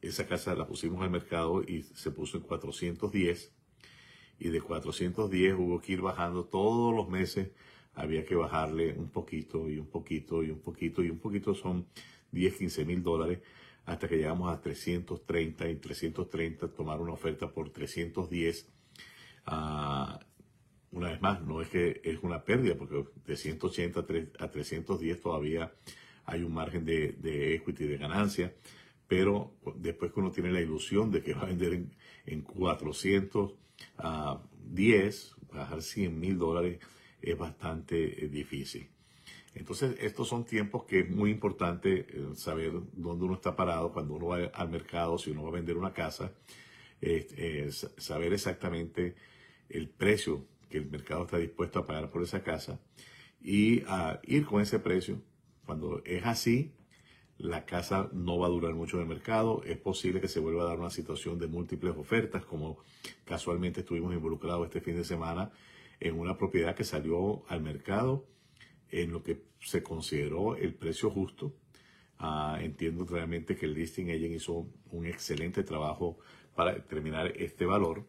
esa 0.02 0.28
casa 0.28 0.56
la 0.56 0.68
pusimos 0.68 1.02
al 1.02 1.10
mercado 1.10 1.64
y 1.64 1.84
se 1.84 2.12
puso 2.12 2.38
en 2.38 2.44
410 2.44 3.54
y 4.40 4.50
de 4.50 4.62
410 4.62 5.56
hubo 5.56 5.82
que 5.82 5.94
ir 5.94 6.02
bajando 6.02 6.46
todos 6.46 6.96
los 6.96 7.10
meses, 7.10 7.50
había 7.94 8.24
que 8.24 8.36
bajarle 8.36 8.94
un 8.94 9.10
poquito 9.10 9.70
y 9.70 9.80
un 9.80 9.88
poquito 9.88 10.44
y 10.44 10.52
un 10.52 10.60
poquito 10.60 11.04
y 11.04 11.10
un 11.10 11.20
poquito 11.20 11.56
son 11.56 11.88
10, 12.32 12.56
15 12.56 12.86
mil 12.86 13.02
dólares 13.02 13.40
hasta 13.88 14.08
que 14.08 14.18
llegamos 14.18 14.54
a 14.54 14.62
330 14.62 15.70
y 15.70 15.76
330 15.78 16.68
tomar 16.68 17.02
una 17.02 17.14
oferta 17.14 17.52
por 17.52 17.72
310. 17.72 18.70
Ah, 19.48 20.20
una 20.92 21.10
vez 21.10 21.22
más, 21.22 21.42
no 21.42 21.62
es 21.62 21.70
que 21.70 22.02
es 22.04 22.20
una 22.22 22.44
pérdida 22.44 22.76
porque 22.76 23.06
de 23.26 23.36
180 23.36 24.06
a 24.40 24.52
310 24.52 25.20
todavía 25.20 25.74
hay 26.26 26.44
un 26.44 26.54
margen 26.54 26.86
de, 26.86 27.14
de 27.14 27.56
equity 27.56 27.86
de 27.86 27.98
ganancia 27.98 28.54
pero 29.08 29.54
después 29.76 30.12
que 30.12 30.20
uno 30.20 30.32
tiene 30.32 30.52
la 30.52 30.60
ilusión 30.62 31.12
de 31.12 31.22
que 31.24 31.34
va 31.34 31.44
a 31.44 31.46
vender 31.46 31.88
en, 32.26 32.42
410, 32.42 35.36
bajar 35.52 35.82
100 35.82 36.20
mil 36.20 36.38
dólares 36.38 36.80
es 37.22 37.38
bastante 37.38 38.26
eh, 38.26 38.28
difícil. 38.28 38.90
Entonces, 39.60 39.98
estos 40.00 40.28
son 40.28 40.46
tiempos 40.46 40.84
que 40.84 41.00
es 41.00 41.10
muy 41.10 41.32
importante 41.32 42.06
eh, 42.10 42.28
saber 42.36 42.74
dónde 42.94 43.26
uno 43.26 43.34
está 43.34 43.56
parado 43.56 43.92
cuando 43.92 44.14
uno 44.14 44.28
va 44.28 44.38
al 44.54 44.70
mercado, 44.70 45.18
si 45.18 45.32
uno 45.32 45.44
va 45.44 45.50
a 45.50 45.54
vender 45.54 45.78
una 45.78 45.94
casa, 45.94 46.32
saber 47.98 48.34
exactamente 48.34 49.16
el 49.70 49.90
precio 49.90 50.46
que 50.70 50.78
el 50.78 50.90
mercado 50.90 51.24
está 51.24 51.38
dispuesto 51.38 51.80
a 51.80 51.86
pagar 51.86 52.10
por 52.10 52.24
esa 52.24 52.44
casa 52.44 52.80
y 53.42 53.82
a 53.88 54.20
ir 54.24 54.46
con 54.46 54.62
ese 54.62 54.80
precio. 54.80 55.22
Cuando 55.66 56.02
es 56.06 56.26
así, 56.26 56.74
la 57.38 57.66
casa 57.66 58.10
no 58.14 58.40
va 58.40 58.48
a 58.48 58.50
durar 58.50 58.74
mucho 58.74 58.98
en 58.98 59.04
el 59.04 59.10
mercado. 59.10 59.62
Es 59.64 59.78
posible 59.78 60.22
que 60.22 60.28
se 60.28 60.40
vuelva 60.40 60.64
a 60.64 60.68
dar 60.68 60.80
una 60.80 60.90
situación 60.90 61.38
de 61.40 61.48
múltiples 61.48 61.96
ofertas, 61.96 62.46
como 62.46 62.78
casualmente 63.26 63.82
estuvimos 63.82 64.14
involucrados 64.14 64.66
este 64.66 64.82
fin 64.82 64.96
de 64.96 65.04
semana 65.04 65.52
en 66.00 66.20
una 66.20 66.38
propiedad 66.38 66.76
que 66.76 66.84
salió 66.84 67.44
al 67.48 67.62
mercado 67.62 68.26
en 68.92 69.12
lo 69.12 69.24
que 69.24 69.44
se 69.60 69.84
consideró 69.84 70.56
el 70.56 70.74
precio 70.74 71.10
justo. 71.10 71.56
Ah, 72.20 72.58
entiendo 72.62 73.06
realmente 73.06 73.56
que 73.56 73.66
el 73.66 73.74
listing 73.74 74.10
agent 74.10 74.36
hizo 74.36 74.68
un 74.92 75.06
excelente 75.06 75.64
trabajo 75.64 76.18
para 76.56 76.74
determinar 76.74 77.28
este 77.36 77.66
valor, 77.66 78.08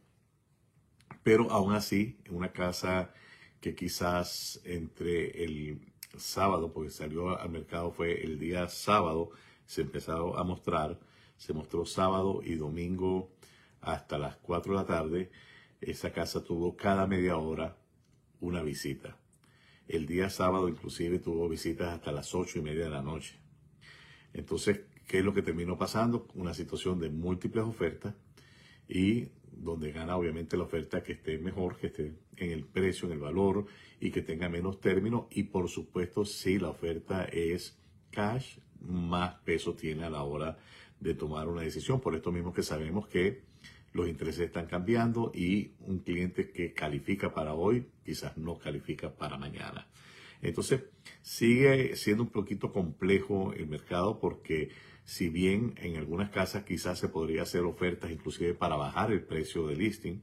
pero 1.22 1.50
aún 1.50 1.74
así, 1.74 2.18
en 2.24 2.36
una 2.36 2.52
casa 2.52 3.12
que 3.60 3.74
quizás 3.74 4.60
entre 4.64 5.44
el 5.44 5.80
sábado, 6.16 6.72
porque 6.72 6.90
salió 6.90 7.38
al 7.38 7.50
mercado 7.50 7.90
fue 7.90 8.24
el 8.24 8.38
día 8.38 8.68
sábado, 8.68 9.30
se 9.66 9.82
empezó 9.82 10.38
a 10.38 10.44
mostrar, 10.44 10.98
se 11.36 11.52
mostró 11.52 11.84
sábado 11.84 12.40
y 12.42 12.54
domingo 12.54 13.30
hasta 13.80 14.18
las 14.18 14.36
4 14.36 14.72
de 14.72 14.78
la 14.78 14.86
tarde, 14.86 15.30
esa 15.80 16.12
casa 16.12 16.42
tuvo 16.42 16.76
cada 16.76 17.06
media 17.06 17.36
hora 17.36 17.76
una 18.40 18.62
visita. 18.62 19.16
El 19.88 20.06
día 20.06 20.28
sábado 20.28 20.68
inclusive 20.68 21.18
tuvo 21.18 21.48
visitas 21.48 21.88
hasta 21.88 22.12
las 22.12 22.34
ocho 22.34 22.58
y 22.58 22.62
media 22.62 22.84
de 22.84 22.90
la 22.90 23.02
noche. 23.02 23.36
Entonces, 24.34 24.82
¿qué 25.06 25.20
es 25.20 25.24
lo 25.24 25.32
que 25.32 25.40
terminó 25.40 25.78
pasando? 25.78 26.28
Una 26.34 26.52
situación 26.52 27.00
de 27.00 27.08
múltiples 27.08 27.64
ofertas 27.64 28.14
y 28.86 29.28
donde 29.50 29.90
gana 29.90 30.16
obviamente 30.16 30.58
la 30.58 30.64
oferta 30.64 31.02
que 31.02 31.12
esté 31.12 31.38
mejor, 31.38 31.76
que 31.78 31.88
esté 31.88 32.12
en 32.36 32.50
el 32.50 32.64
precio, 32.64 33.08
en 33.08 33.14
el 33.14 33.18
valor 33.18 33.64
y 33.98 34.10
que 34.10 34.20
tenga 34.20 34.50
menos 34.50 34.78
términos. 34.78 35.24
Y 35.30 35.44
por 35.44 35.68
supuesto, 35.70 36.26
si 36.26 36.58
la 36.58 36.68
oferta 36.68 37.24
es 37.24 37.78
cash, 38.10 38.58
más 38.80 39.36
peso 39.40 39.74
tiene 39.74 40.04
a 40.04 40.10
la 40.10 40.22
hora 40.22 40.58
de 41.00 41.14
tomar 41.14 41.48
una 41.48 41.62
decisión. 41.62 42.00
Por 42.00 42.14
esto 42.14 42.30
mismo 42.30 42.52
que 42.52 42.62
sabemos 42.62 43.08
que 43.08 43.42
los 43.92 44.08
intereses 44.08 44.46
están 44.46 44.66
cambiando 44.66 45.32
y 45.34 45.72
un 45.80 46.00
cliente 46.00 46.50
que 46.50 46.72
califica 46.72 47.32
para 47.32 47.54
hoy 47.54 47.86
quizás 48.04 48.36
no 48.36 48.58
califica 48.58 49.14
para 49.14 49.38
mañana. 49.38 49.88
Entonces, 50.40 50.84
sigue 51.22 51.96
siendo 51.96 52.22
un 52.22 52.30
poquito 52.30 52.72
complejo 52.72 53.52
el 53.52 53.66
mercado 53.66 54.20
porque 54.20 54.70
si 55.04 55.30
bien 55.30 55.74
en 55.78 55.96
algunas 55.96 56.30
casas 56.30 56.64
quizás 56.64 56.98
se 56.98 57.08
podría 57.08 57.42
hacer 57.42 57.62
ofertas 57.62 58.10
inclusive 58.10 58.54
para 58.54 58.76
bajar 58.76 59.10
el 59.10 59.22
precio 59.22 59.66
del 59.66 59.78
listing, 59.78 60.22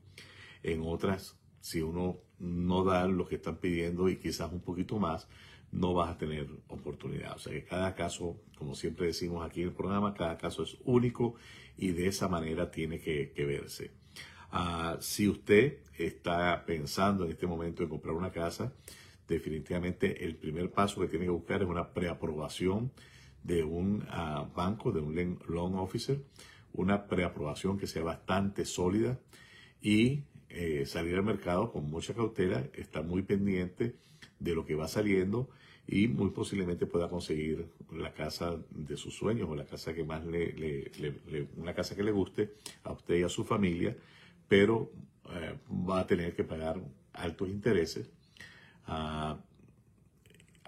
en 0.64 0.82
otras, 0.84 1.38
si 1.60 1.82
uno 1.82 2.20
no 2.40 2.84
da 2.84 3.08
lo 3.08 3.28
que 3.28 3.36
están 3.36 3.58
pidiendo 3.58 4.10
y 4.10 4.18
quizás 4.18 4.52
un 4.52 4.62
poquito 4.62 5.00
más, 5.00 5.28
no 5.76 5.94
vas 5.94 6.10
a 6.10 6.18
tener 6.18 6.48
oportunidad. 6.70 7.36
O 7.36 7.40
sea 7.40 7.54
que 7.54 7.64
cada 7.64 7.94
caso, 7.96 8.40
como 8.58 8.76
siempre 8.76 9.08
decimos 9.08 9.46
aquí 9.46 9.62
en 9.62 9.68
el 9.68 9.74
programa, 9.74 10.14
cada 10.14 10.38
caso 10.38 10.64
es 10.64 10.78
único 10.86 11.36
y 11.78 11.92
de 11.92 12.08
esa 12.08 12.30
manera 12.30 12.72
tiene 12.72 13.00
que, 13.00 13.34
verse. 13.46 13.92
Ah, 14.52 14.98
si 15.02 15.28
usted 15.28 15.80
está 15.98 16.66
pensando 16.66 17.26
en 17.26 17.32
este 17.32 17.46
momento 17.46 17.84
en 17.84 17.90
comprar 17.90 18.16
una 18.16 18.32
casa, 18.32 18.74
definitivamente 19.28 20.24
el 20.24 20.38
primer 20.38 20.72
paso 20.72 21.02
que 21.02 21.08
tiene 21.08 21.26
que 21.26 21.32
buscar 21.32 21.62
es 21.62 21.68
una 21.68 21.94
preaprobación 21.94 22.92
de 23.44 23.64
un 23.64 24.06
ah, 24.10 24.48
banco, 24.56 24.94
de 24.94 25.02
un 25.02 25.40
loan 25.48 25.76
officer, 25.76 26.22
una 26.72 27.08
preaprobación 27.08 27.78
que 27.78 27.88
sea 27.88 28.04
bastante 28.04 28.64
sólida 28.64 29.20
y 29.82 30.24
eh, 30.58 30.86
salir 30.86 31.16
al 31.16 31.24
mercado 31.24 31.70
con 31.70 31.90
mucha 31.90 32.14
cautela, 32.14 32.64
estar 32.76 33.04
muy 33.04 33.24
pendiente 33.24 33.94
de 34.40 34.56
lo 34.56 34.66
que 34.66 34.74
va 34.74 34.88
saliendo 34.88 35.50
y 35.86 36.08
muy 36.08 36.30
posiblemente 36.30 36.86
pueda 36.86 37.10
conseguir 37.10 37.68
la 37.92 38.14
casa 38.14 38.58
de 38.70 38.96
sus 38.96 39.14
sueños 39.14 39.50
o 39.50 39.56
la 39.56 39.66
casa 39.66 39.94
que 39.94 40.06
más 40.06 40.26
le, 40.26 40.90
una 41.58 41.74
casa 41.74 41.94
que 41.94 42.04
le 42.04 42.12
guste 42.12 42.54
a 42.86 42.94
usted 42.94 43.18
y 43.18 43.24
a 43.24 43.28
su 43.28 43.44
familia, 43.44 43.98
pero 44.48 44.94
eh, 45.30 45.58
va 45.70 46.00
a 46.00 46.08
tener 46.08 46.34
que 46.34 46.46
pagar 46.46 46.82
altos 47.12 47.50
intereses. 47.50 48.10
Ah, 48.88 49.38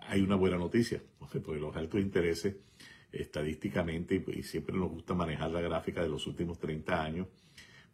hay 0.10 0.20
una 0.20 0.36
buena 0.36 0.58
noticia, 0.58 1.02
porque 1.18 1.40
los 1.40 1.76
altos 1.78 2.02
intereses 2.02 2.58
estadísticamente, 3.14 4.22
y 4.36 4.44
siempre 4.44 4.76
nos 4.76 4.92
gusta 4.92 5.14
manejar 5.14 5.52
la 5.52 5.62
gráfica 5.62 6.02
de 6.04 6.10
los 6.10 6.28
últimos 6.28 6.60
30 6.60 7.02
años, 7.02 7.28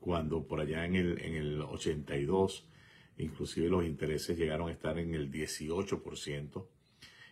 cuando 0.04 0.46
por 0.46 0.60
allá 0.60 0.86
en 0.86 0.96
el, 0.96 1.22
en 1.22 1.36
el 1.36 1.62
82, 1.62 2.68
inclusive 3.20 3.70
los 3.70 3.86
intereses 3.86 4.38
llegaron 4.38 4.68
a 4.68 4.74
estar 4.74 5.00
en 5.00 5.16
el 5.16 5.32
18%, 5.32 6.68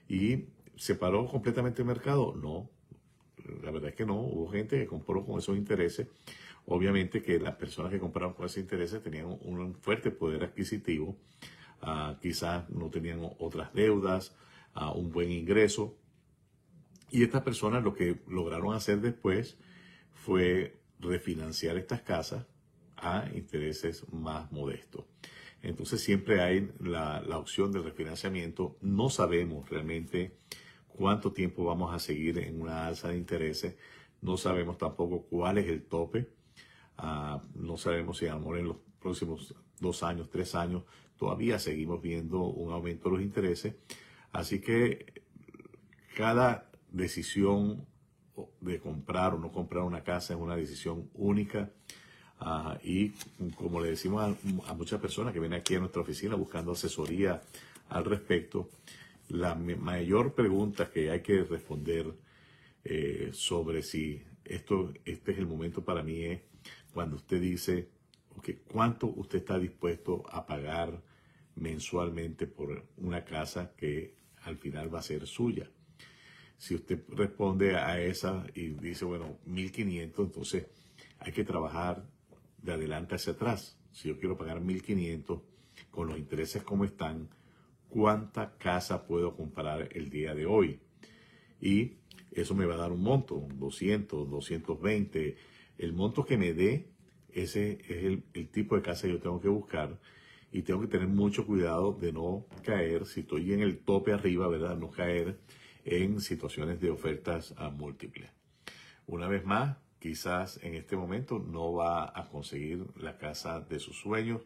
y 0.08 0.46
se 0.78 0.96
paró 0.96 1.28
completamente 1.28 1.82
el 1.82 1.90
mercado. 1.90 2.34
No, 2.34 2.70
la 3.62 3.72
verdad 3.72 3.90
es 3.90 3.96
que 3.96 4.06
no, 4.06 4.22
hubo 4.22 4.50
gente 4.50 4.80
que 4.80 4.88
compró 4.88 5.26
con 5.26 5.38
esos 5.38 5.58
intereses. 5.58 6.08
Obviamente 6.66 7.22
que 7.22 7.40
las 7.40 7.56
personas 7.56 7.92
que 7.92 8.00
compraron 8.00 8.36
con 8.36 8.46
esos 8.46 8.60
intereses 8.60 9.04
tenían 9.04 9.26
un 9.26 9.76
fuerte 9.76 10.10
poder 10.10 10.46
adquisitivo, 10.46 11.18
ah, 11.82 12.18
quizás 12.22 12.70
no 12.70 12.90
tenían 12.90 13.20
otras 13.40 13.74
deudas, 13.74 14.34
uh, 14.78 14.98
un 14.98 15.12
buen 15.12 15.30
ingreso, 15.30 15.98
y 17.10 17.24
estas 17.24 17.42
personas 17.42 17.84
lo 17.84 17.94
que 17.94 18.22
lograron 18.30 18.74
hacer 18.74 19.02
después 19.02 19.58
fue 20.14 20.80
refinanciar 21.02 21.76
estas 21.76 22.02
casas 22.04 22.46
a 23.02 23.26
intereses 23.36 24.06
más 24.14 24.52
modestos. 24.52 25.06
Entonces 25.62 26.02
siempre 26.02 26.42
hay 26.42 26.72
la, 26.80 27.22
opción 27.38 27.72
de 27.72 27.82
refinanciamiento. 27.82 28.78
No 28.82 29.10
sabemos 29.10 29.70
realmente 29.70 30.38
cuánto 30.88 31.34
tiempo 31.34 31.66
vamos 31.66 31.94
a 31.94 32.00
seguir 32.00 32.40
en 32.40 32.62
una 32.62 32.88
alza 32.88 33.10
de 33.10 33.18
intereses. 33.18 33.76
No 34.22 34.38
sabemos 34.38 34.78
tampoco 34.78 35.24
cuál 35.24 35.58
es 35.58 35.68
el 35.68 35.84
tope. 35.84 36.30
Ah, 36.98 37.44
no 37.56 37.78
sabemos 37.78 38.18
si 38.18 38.28
a 38.28 38.36
lo 38.36 38.58
en 38.58 38.68
los 38.70 38.78
próximos 39.00 39.56
dos 39.80 40.04
años, 40.04 40.30
tres 40.30 40.54
años, 40.56 40.84
todavía 41.18 41.60
seguimos 41.60 42.02
viendo 42.02 42.44
un 42.44 42.72
aumento 42.72 43.10
de 43.10 43.16
los 43.16 43.24
intereses. 43.24 43.76
Así 44.32 44.62
que 44.62 45.24
cada 46.16 46.72
decisión 46.92 47.86
de 48.60 48.80
comprar 48.80 49.34
o 49.34 49.40
no 49.40 49.52
comprar 49.52 49.84
una 49.84 50.04
casa 50.04 50.34
es 50.34 50.40
una 50.40 50.56
decisión 50.56 51.10
única. 51.14 51.72
Y 52.84 53.10
como 53.56 53.82
le 53.82 53.90
decimos 53.90 54.36
a, 54.68 54.74
muchas 54.74 55.00
personas 55.00 55.34
que 55.34 55.40
vienen 55.40 55.60
aquí 55.60 55.76
a 55.76 55.80
nuestra 55.80 56.02
oficina 56.02 56.36
buscando 56.36 56.72
asesoría 56.72 57.42
al 57.90 58.06
respecto, 58.06 58.70
la 59.30 59.56
mayor 59.56 60.34
pregunta 60.34 60.90
que 60.90 61.12
hay 61.12 61.22
que 61.22 61.44
responder 61.44 62.14
eh, 62.84 63.30
sobre 63.34 63.84
si 63.84 64.24
esto, 64.44 64.92
este 65.06 65.32
es 65.34 65.38
el 65.38 65.46
momento 65.46 65.84
para 65.86 66.02
mí 66.02 66.24
es 66.24 66.42
cuando 66.94 67.18
usted 67.18 67.40
dice, 67.40 67.88
¿cuánto 68.68 69.08
usted 69.08 69.40
está 69.40 69.60
dispuesto 69.60 70.24
a 70.30 70.46
pagar 70.46 71.02
mensualmente 71.56 72.48
por 72.48 72.86
una 72.98 73.24
casa 73.24 73.72
que 73.78 74.16
al 74.44 74.58
final 74.58 74.94
va 74.94 75.00
a 75.00 75.04
ser 75.04 75.28
suya? 75.28 75.70
Si 76.58 76.76
usted 76.76 77.04
responde 77.10 77.76
a 77.76 78.02
esa 78.02 78.46
y 78.54 78.70
dice, 78.70 79.06
bueno, 79.06 79.38
1500, 79.46 80.26
entonces 80.26 80.66
hay 81.20 81.32
que 81.32 81.44
trabajar 81.44 82.04
de 82.62 82.74
adelante 82.74 83.16
hacia 83.16 83.34
atrás. 83.34 83.78
Si 83.92 84.08
yo 84.08 84.20
quiero 84.20 84.38
pagar 84.38 84.62
1500 84.62 85.42
con 85.90 86.08
los 86.08 86.18
intereses 86.18 86.64
como 86.64 86.86
están, 86.86 87.30
¿cuánta 87.90 88.58
casa 88.58 89.06
puedo 89.06 89.36
comprar 89.36 89.90
el 89.92 90.10
día 90.10 90.34
de 90.34 90.46
hoy? 90.46 90.80
Y 91.60 91.98
eso 92.32 92.56
me 92.56 92.66
va 92.66 92.76
a 92.76 92.78
dar 92.78 92.92
un 92.92 93.02
monto, 93.02 93.48
200, 93.56 94.30
220. 94.30 95.36
El 95.78 95.94
monto 95.94 96.26
que 96.26 96.38
me 96.38 96.54
dé, 96.54 96.88
ese 97.30 97.80
es 97.88 98.04
el, 98.34 98.50
tipo 98.50 98.76
de 98.76 98.82
casa 98.82 99.04
que 99.04 99.14
yo 99.14 99.20
tengo 99.20 99.42
que 99.42 99.50
buscar 99.50 100.00
y 100.52 100.64
tengo 100.64 100.82
que 100.82 100.88
tener 100.88 101.08
mucho 101.08 101.46
cuidado 101.46 101.94
de 101.94 102.12
no 102.12 102.46
caer, 102.64 103.06
si 103.06 103.22
estoy 103.22 103.54
en 103.54 103.62
el 103.62 103.80
tope 103.80 104.12
arriba, 104.12 104.48
¿verdad? 104.48 104.78
No 104.78 104.92
caer 104.92 105.40
en 105.86 106.20
situaciones 106.20 106.80
de 106.80 106.90
ofertas 106.90 107.56
múltiples. 107.74 108.30
Una 109.08 109.28
vez 109.28 109.46
más, 109.46 109.78
quizás 110.02 110.60
en 110.64 110.74
este 110.74 110.98
momento 110.98 111.38
no 111.38 111.74
va 111.74 112.12
a 112.14 112.28
conseguir 112.28 112.88
la 112.98 113.20
casa 113.20 113.62
de 113.62 113.80
sus 113.80 114.00
sueños, 114.00 114.42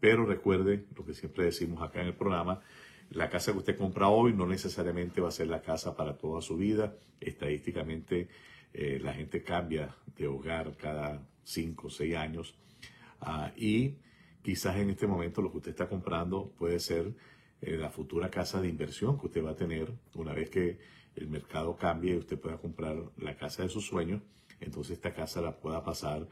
pero 0.00 0.24
recuerde 0.24 0.86
lo 0.96 1.04
que 1.04 1.12
siempre 1.12 1.44
decimos 1.44 1.82
acá 1.82 2.00
en 2.00 2.08
el 2.08 2.14
programa, 2.14 2.62
la 3.10 3.28
casa 3.28 3.52
que 3.52 3.58
usted 3.58 3.76
compra 3.76 4.08
hoy 4.08 4.32
no 4.32 4.46
necesariamente 4.46 5.20
va 5.20 5.28
a 5.28 5.32
ser 5.32 5.48
la 5.48 5.60
casa 5.60 5.94
para 5.94 6.16
toda 6.16 6.40
su 6.40 6.56
vida. 6.56 6.96
Estadísticamente, 7.20 8.28
eh, 8.72 8.98
la 9.00 9.12
gente 9.12 9.42
cambia 9.42 9.94
de 10.16 10.26
hogar 10.26 10.76
cada 10.76 11.22
5 11.44 11.86
o 11.86 11.90
6 11.90 12.16
años. 12.16 12.54
Ah, 13.20 13.52
y 13.54 13.96
quizás 14.42 14.76
en 14.76 14.90
este 14.90 15.06
momento 15.06 15.42
lo 15.42 15.50
que 15.50 15.58
usted 15.58 15.70
está 15.70 15.88
comprando 15.88 16.52
puede 16.58 16.80
ser 16.80 17.14
eh, 17.60 17.76
la 17.76 17.90
futura 17.90 18.30
casa 18.30 18.60
de 18.60 18.68
inversión 18.68 19.18
que 19.18 19.26
usted 19.26 19.44
va 19.44 19.50
a 19.50 19.56
tener. 19.56 19.92
Una 20.14 20.32
vez 20.32 20.50
que 20.50 20.78
el 21.14 21.28
mercado 21.28 21.76
cambie 21.76 22.14
y 22.14 22.18
usted 22.18 22.38
pueda 22.38 22.56
comprar 22.56 22.96
la 23.18 23.36
casa 23.36 23.62
de 23.62 23.68
sus 23.68 23.86
sueños, 23.86 24.22
entonces 24.60 24.92
esta 24.92 25.14
casa 25.14 25.40
la 25.40 25.56
pueda 25.56 25.82
pasar 25.82 26.26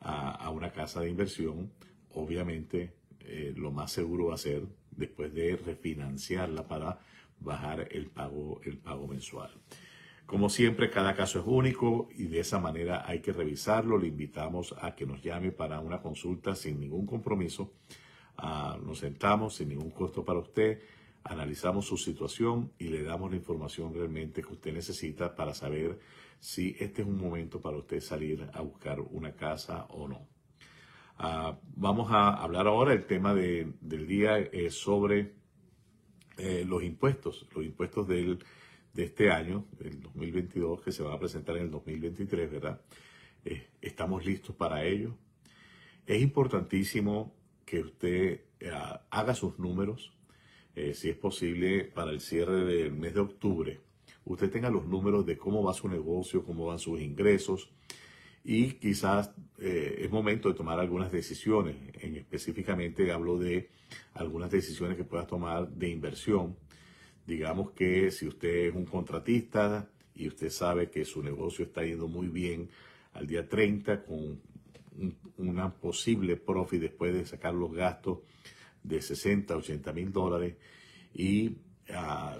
a, 0.00 0.50
una 0.50 0.72
casa 0.72 1.00
de 1.00 1.10
inversión. 1.10 1.70
Obviamente 2.12 2.94
eh, 3.20 3.52
lo 3.56 3.70
más 3.70 3.92
seguro 3.92 4.26
va 4.26 4.34
a 4.34 4.38
ser 4.38 4.62
después 4.90 5.32
de 5.34 5.56
refinanciarla 5.56 6.66
para 6.66 6.98
bajar 7.40 7.88
el 7.90 8.06
pago, 8.06 8.60
el 8.64 8.78
pago 8.78 9.06
mensual. 9.06 9.50
Como 10.26 10.50
siempre, 10.50 10.90
cada 10.90 11.14
caso 11.14 11.40
es 11.40 11.46
único 11.46 12.10
y 12.14 12.24
de 12.26 12.40
esa 12.40 12.58
manera 12.58 13.04
hay 13.06 13.20
que 13.20 13.32
revisarlo. 13.32 13.96
Le 13.96 14.08
invitamos 14.08 14.74
a 14.80 14.94
que 14.94 15.06
nos 15.06 15.22
llame 15.22 15.52
para 15.52 15.80
una 15.80 16.02
consulta 16.02 16.54
sin 16.54 16.78
ningún 16.80 17.06
compromiso. 17.06 17.72
Ah, 18.36 18.78
nos 18.84 18.98
sentamos 18.98 19.56
sin 19.56 19.70
ningún 19.70 19.90
costo 19.90 20.24
para 20.24 20.38
usted, 20.38 20.80
analizamos 21.24 21.86
su 21.86 21.96
situación 21.96 22.72
y 22.78 22.88
le 22.88 23.02
damos 23.02 23.30
la 23.30 23.36
información 23.36 23.92
realmente 23.92 24.42
que 24.42 24.52
usted 24.52 24.72
necesita 24.72 25.34
para 25.34 25.54
saber 25.54 25.98
si 26.40 26.76
este 26.78 27.02
es 27.02 27.08
un 27.08 27.18
momento 27.18 27.60
para 27.60 27.76
usted 27.76 28.00
salir 28.00 28.48
a 28.52 28.60
buscar 28.60 29.00
una 29.00 29.34
casa 29.34 29.86
o 29.90 30.08
no. 30.08 30.28
Ah, 31.16 31.58
vamos 31.76 32.10
a 32.12 32.34
hablar 32.34 32.66
ahora, 32.66 32.92
el 32.92 33.06
tema 33.06 33.34
del 33.34 34.06
día 34.06 34.38
es 34.38 34.74
sobre 34.74 35.34
eh, 36.36 36.64
los 36.66 36.82
impuestos, 36.82 37.46
los 37.54 37.64
impuestos 37.64 38.06
del 38.06 38.38
de 38.98 39.04
este 39.04 39.30
año, 39.30 39.64
el 39.80 40.00
2022, 40.00 40.82
que 40.82 40.90
se 40.90 41.04
va 41.04 41.14
a 41.14 41.18
presentar 41.20 41.56
en 41.56 41.64
el 41.64 41.70
2023, 41.70 42.50
¿verdad? 42.50 42.80
Eh, 43.44 43.68
estamos 43.80 44.26
listos 44.26 44.56
para 44.56 44.84
ello. 44.84 45.16
Es 46.04 46.20
importantísimo 46.20 47.32
que 47.64 47.80
usted 47.80 48.40
eh, 48.58 48.72
haga 49.10 49.34
sus 49.34 49.58
números, 49.60 50.12
eh, 50.74 50.94
si 50.94 51.10
es 51.10 51.16
posible, 51.16 51.84
para 51.84 52.10
el 52.10 52.20
cierre 52.20 52.64
del 52.64 52.92
mes 52.92 53.14
de 53.14 53.20
octubre. 53.20 53.80
Usted 54.28 54.50
tenga 54.50 54.70
los 54.70 54.86
números 54.86 55.26
de 55.26 55.36
cómo 55.36 55.62
va 55.62 55.72
su 55.74 55.88
negocio, 55.88 56.44
cómo 56.44 56.66
van 56.66 56.78
sus 56.78 57.00
ingresos 57.00 57.70
y 58.44 58.72
quizás 58.74 59.32
es 59.58 60.10
momento 60.10 60.48
de 60.48 60.54
tomar 60.54 60.78
algunas 60.78 61.10
decisiones. 61.10 61.76
En, 62.00 62.16
específicamente 62.16 63.10
hablo 63.10 63.38
de 63.38 63.68
algunas 64.14 64.50
decisiones 64.50 64.96
que 64.96 65.04
pueda 65.04 65.26
tomar 65.26 65.68
de 65.68 65.88
inversión 65.88 66.56
Digamos 67.28 67.72
que 67.72 68.10
si 68.10 68.26
usted 68.26 68.68
es 68.68 68.74
un 68.74 68.86
contratista 68.86 69.86
y 70.14 70.28
usted 70.28 70.48
sabe 70.48 70.88
que 70.88 71.04
su 71.04 71.22
negocio 71.22 71.66
está 71.66 71.84
yendo 71.84 72.08
muy 72.08 72.28
bien 72.28 72.70
al 73.12 73.26
día 73.26 73.46
30 73.46 74.02
con 74.02 74.40
una 75.36 75.70
posible 75.74 76.36
profit 76.36 76.80
después 76.80 77.12
de 77.12 77.26
sacar 77.26 77.52
los 77.52 77.70
gastos 77.70 78.20
de 78.82 79.02
60, 79.02 79.54
80 79.58 79.92
mil 79.92 80.10
dólares 80.10 80.56
y 81.12 81.58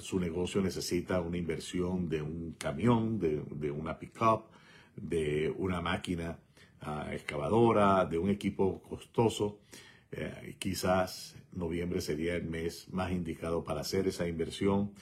su 0.01 0.21
negocio 0.21 0.61
necesita 0.61 1.21
una 1.21 1.37
inversión 1.37 2.09
de 2.09 2.23
un 2.23 2.55
camión, 2.59 3.19
de, 3.19 3.71
una 3.71 3.99
pickup, 3.99 4.47
de 4.97 5.53
una 5.57 5.81
máquina 5.81 6.39
ah, 6.81 7.09
excavadora, 7.13 8.05
de 8.05 8.19
un 8.19 8.31
equipo 8.31 8.83
costoso. 8.83 9.61
Eh, 10.11 10.57
quizás 10.59 11.37
noviembre 11.53 12.01
sería 12.01 12.35
el 12.35 12.45
mes 12.45 12.89
más 12.91 13.11
indicado 13.11 13.65
para 13.65 13.81
hacer 13.81 14.07
esa 14.07 14.27
inversión 14.27 14.93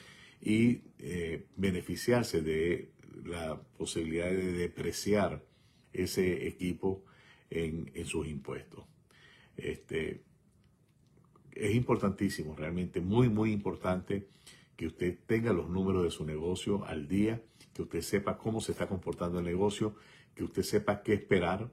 y 0.41 0.83
eh, 0.99 1.47
beneficiarse 1.57 2.41
de 2.43 2.91
la 3.25 3.61
posibilidad 3.77 4.31
de 4.31 4.53
depreciar 4.53 5.43
ese 5.93 6.47
equipo 6.47 7.05
en, 7.51 7.91
sus 8.05 8.27
impuestos. 8.27 8.85
Este, 9.57 10.23
es 11.57 11.75
importantísimo, 11.75 12.55
realmente 12.55 13.01
muy, 13.01 13.29
muy 13.29 13.53
importante 13.53 14.29
que 14.77 14.87
usted 14.87 15.19
tenga 15.27 15.53
los 15.53 15.69
números 15.71 16.05
de 16.05 16.11
su 16.11 16.25
negocio 16.25 16.85
al 16.85 17.09
día, 17.09 17.43
que 17.73 17.83
usted 17.83 18.03
sepa 18.03 18.37
cómo 18.37 18.61
se 18.61 18.73
está 18.73 18.87
comportando 18.87 19.39
el 19.39 19.45
negocio, 19.45 19.95
que 20.35 20.45
usted 20.45 20.63
sepa 20.63 21.03
qué 21.03 21.15
esperar 21.15 21.71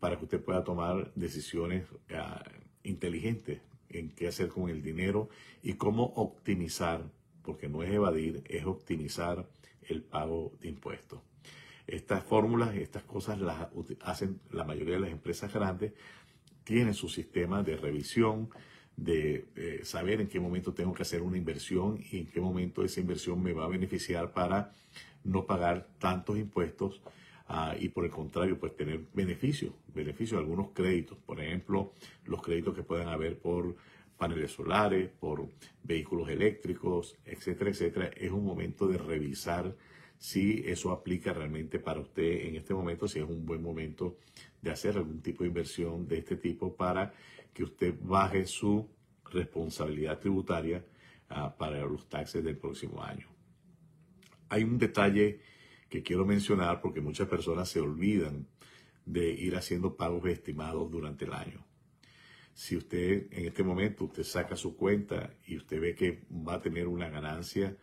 para 0.00 0.16
que 0.16 0.24
usted 0.24 0.42
pueda 0.42 0.64
tomar 0.64 1.12
decisiones 1.14 1.86
ah, 2.14 2.42
inteligente 2.82 3.60
en 3.90 4.10
qué 4.10 4.28
hacer 4.28 4.48
con 4.48 4.70
el 4.70 4.82
dinero 4.82 5.28
y 5.62 5.74
cómo 5.74 6.04
optimizar, 6.16 7.10
porque 7.42 7.68
no 7.68 7.82
es 7.82 7.90
evadir, 7.90 8.42
es 8.48 8.64
optimizar 8.64 9.48
el 9.82 10.02
pago 10.02 10.52
de 10.60 10.68
impuestos. 10.68 11.20
Estas 11.86 12.22
fórmulas, 12.22 12.74
estas 12.76 13.02
cosas 13.04 13.40
las 13.40 13.68
hacen 14.02 14.40
la 14.50 14.64
mayoría 14.64 14.94
de 14.94 15.00
las 15.00 15.10
empresas 15.10 15.52
grandes, 15.52 15.92
tienen 16.64 16.92
su 16.92 17.08
sistema 17.08 17.62
de 17.62 17.76
revisión, 17.76 18.50
de 18.98 19.46
eh, 19.56 19.80
saber 19.84 20.20
en 20.20 20.28
qué 20.28 20.40
momento 20.40 20.74
tengo 20.74 20.92
que 20.92 21.02
hacer 21.02 21.22
una 21.22 21.38
inversión 21.38 21.98
y 22.10 22.18
en 22.18 22.26
qué 22.26 22.40
momento 22.40 22.84
esa 22.84 23.00
inversión 23.00 23.42
me 23.42 23.52
va 23.52 23.64
a 23.64 23.68
beneficiar 23.68 24.32
para 24.32 24.72
no 25.24 25.46
pagar 25.46 25.88
tantos 25.98 26.36
impuestos 26.36 27.00
Ah, 27.50 27.74
y 27.80 27.88
por 27.88 28.04
el 28.04 28.10
contrario, 28.10 28.58
pues 28.60 28.76
tener 28.76 29.00
beneficios, 29.14 29.72
beneficios, 29.94 30.38
algunos 30.38 30.68
créditos, 30.72 31.16
por 31.16 31.40
ejemplo, 31.40 31.92
los 32.26 32.42
créditos 32.42 32.74
que 32.74 32.82
puedan 32.82 33.08
haber 33.08 33.38
por 33.38 33.74
paneles 34.18 34.52
solares, 34.52 35.08
por 35.18 35.48
vehículos 35.82 36.28
eléctricos, 36.28 37.16
etcétera, 37.24 37.70
etcétera. 37.70 38.10
Es 38.14 38.32
un 38.32 38.44
momento 38.44 38.86
de 38.86 38.98
revisar 38.98 39.74
si 40.18 40.62
eso 40.66 40.90
aplica 40.92 41.32
realmente 41.32 41.78
para 41.78 42.00
usted 42.00 42.46
en 42.48 42.56
este 42.56 42.74
momento, 42.74 43.08
si 43.08 43.18
es 43.18 43.24
un 43.24 43.46
buen 43.46 43.62
momento 43.62 44.18
de 44.60 44.70
hacer 44.70 44.98
algún 44.98 45.22
tipo 45.22 45.42
de 45.42 45.48
inversión 45.48 46.06
de 46.06 46.18
este 46.18 46.36
tipo 46.36 46.74
para 46.74 47.14
que 47.52 47.64
usted 47.64 47.94
baje 48.00 48.46
su 48.46 48.88
responsabilidad 49.30 50.18
tributaria 50.18 50.84
ah, 51.28 51.56
para 51.56 51.80
los 51.80 52.08
taxes 52.08 52.42
del 52.44 52.56
próximo 52.56 53.02
año. 53.02 53.28
Hay 54.48 54.64
un 54.64 54.78
detalle 54.78 55.40
que 55.88 56.02
quiero 56.02 56.24
mencionar 56.24 56.80
porque 56.80 57.00
muchas 57.00 57.28
personas 57.28 57.68
se 57.68 57.80
olvidan 57.80 58.46
de 59.04 59.30
ir 59.30 59.56
haciendo 59.56 59.96
pagos 59.96 60.26
estimados 60.26 60.90
durante 60.90 61.24
el 61.24 61.32
año. 61.32 61.64
Si 62.52 62.76
usted 62.76 63.28
en 63.30 63.46
este 63.46 63.62
momento 63.62 64.04
usted 64.04 64.24
saca 64.24 64.56
su 64.56 64.76
cuenta 64.76 65.34
y 65.46 65.56
usted 65.56 65.80
ve 65.80 65.94
que 65.94 66.24
va 66.30 66.54
a 66.54 66.60
tener 66.60 66.88
una 66.88 67.08
ganancia 67.08 67.76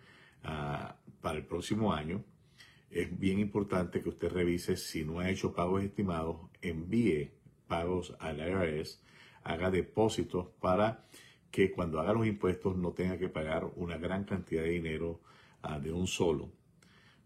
ah, 0.43 0.97
para 1.21 1.37
el 1.37 1.45
próximo 1.45 1.93
año, 1.93 2.23
es 2.89 3.17
bien 3.17 3.39
importante 3.39 4.01
que 4.01 4.09
usted 4.09 4.29
revise 4.29 4.77
si 4.77 5.03
no 5.03 5.19
ha 5.19 5.29
hecho 5.29 5.53
pagos 5.53 5.83
estimados, 5.83 6.37
envíe 6.61 7.31
pagos 7.67 8.15
al 8.19 8.39
IRS, 8.39 9.01
haga 9.45 9.71
depósitos 9.71 10.47
para 10.59 11.05
que 11.49 11.71
cuando 11.71 12.01
haga 12.01 12.11
los 12.11 12.27
impuestos 12.27 12.75
no 12.75 12.91
tenga 12.91 13.17
que 13.17 13.29
pagar 13.29 13.71
una 13.77 13.97
gran 13.97 14.25
cantidad 14.25 14.63
de 14.63 14.71
dinero 14.71 15.21
ah, 15.61 15.79
de 15.79 15.93
un 15.93 16.07
solo 16.07 16.51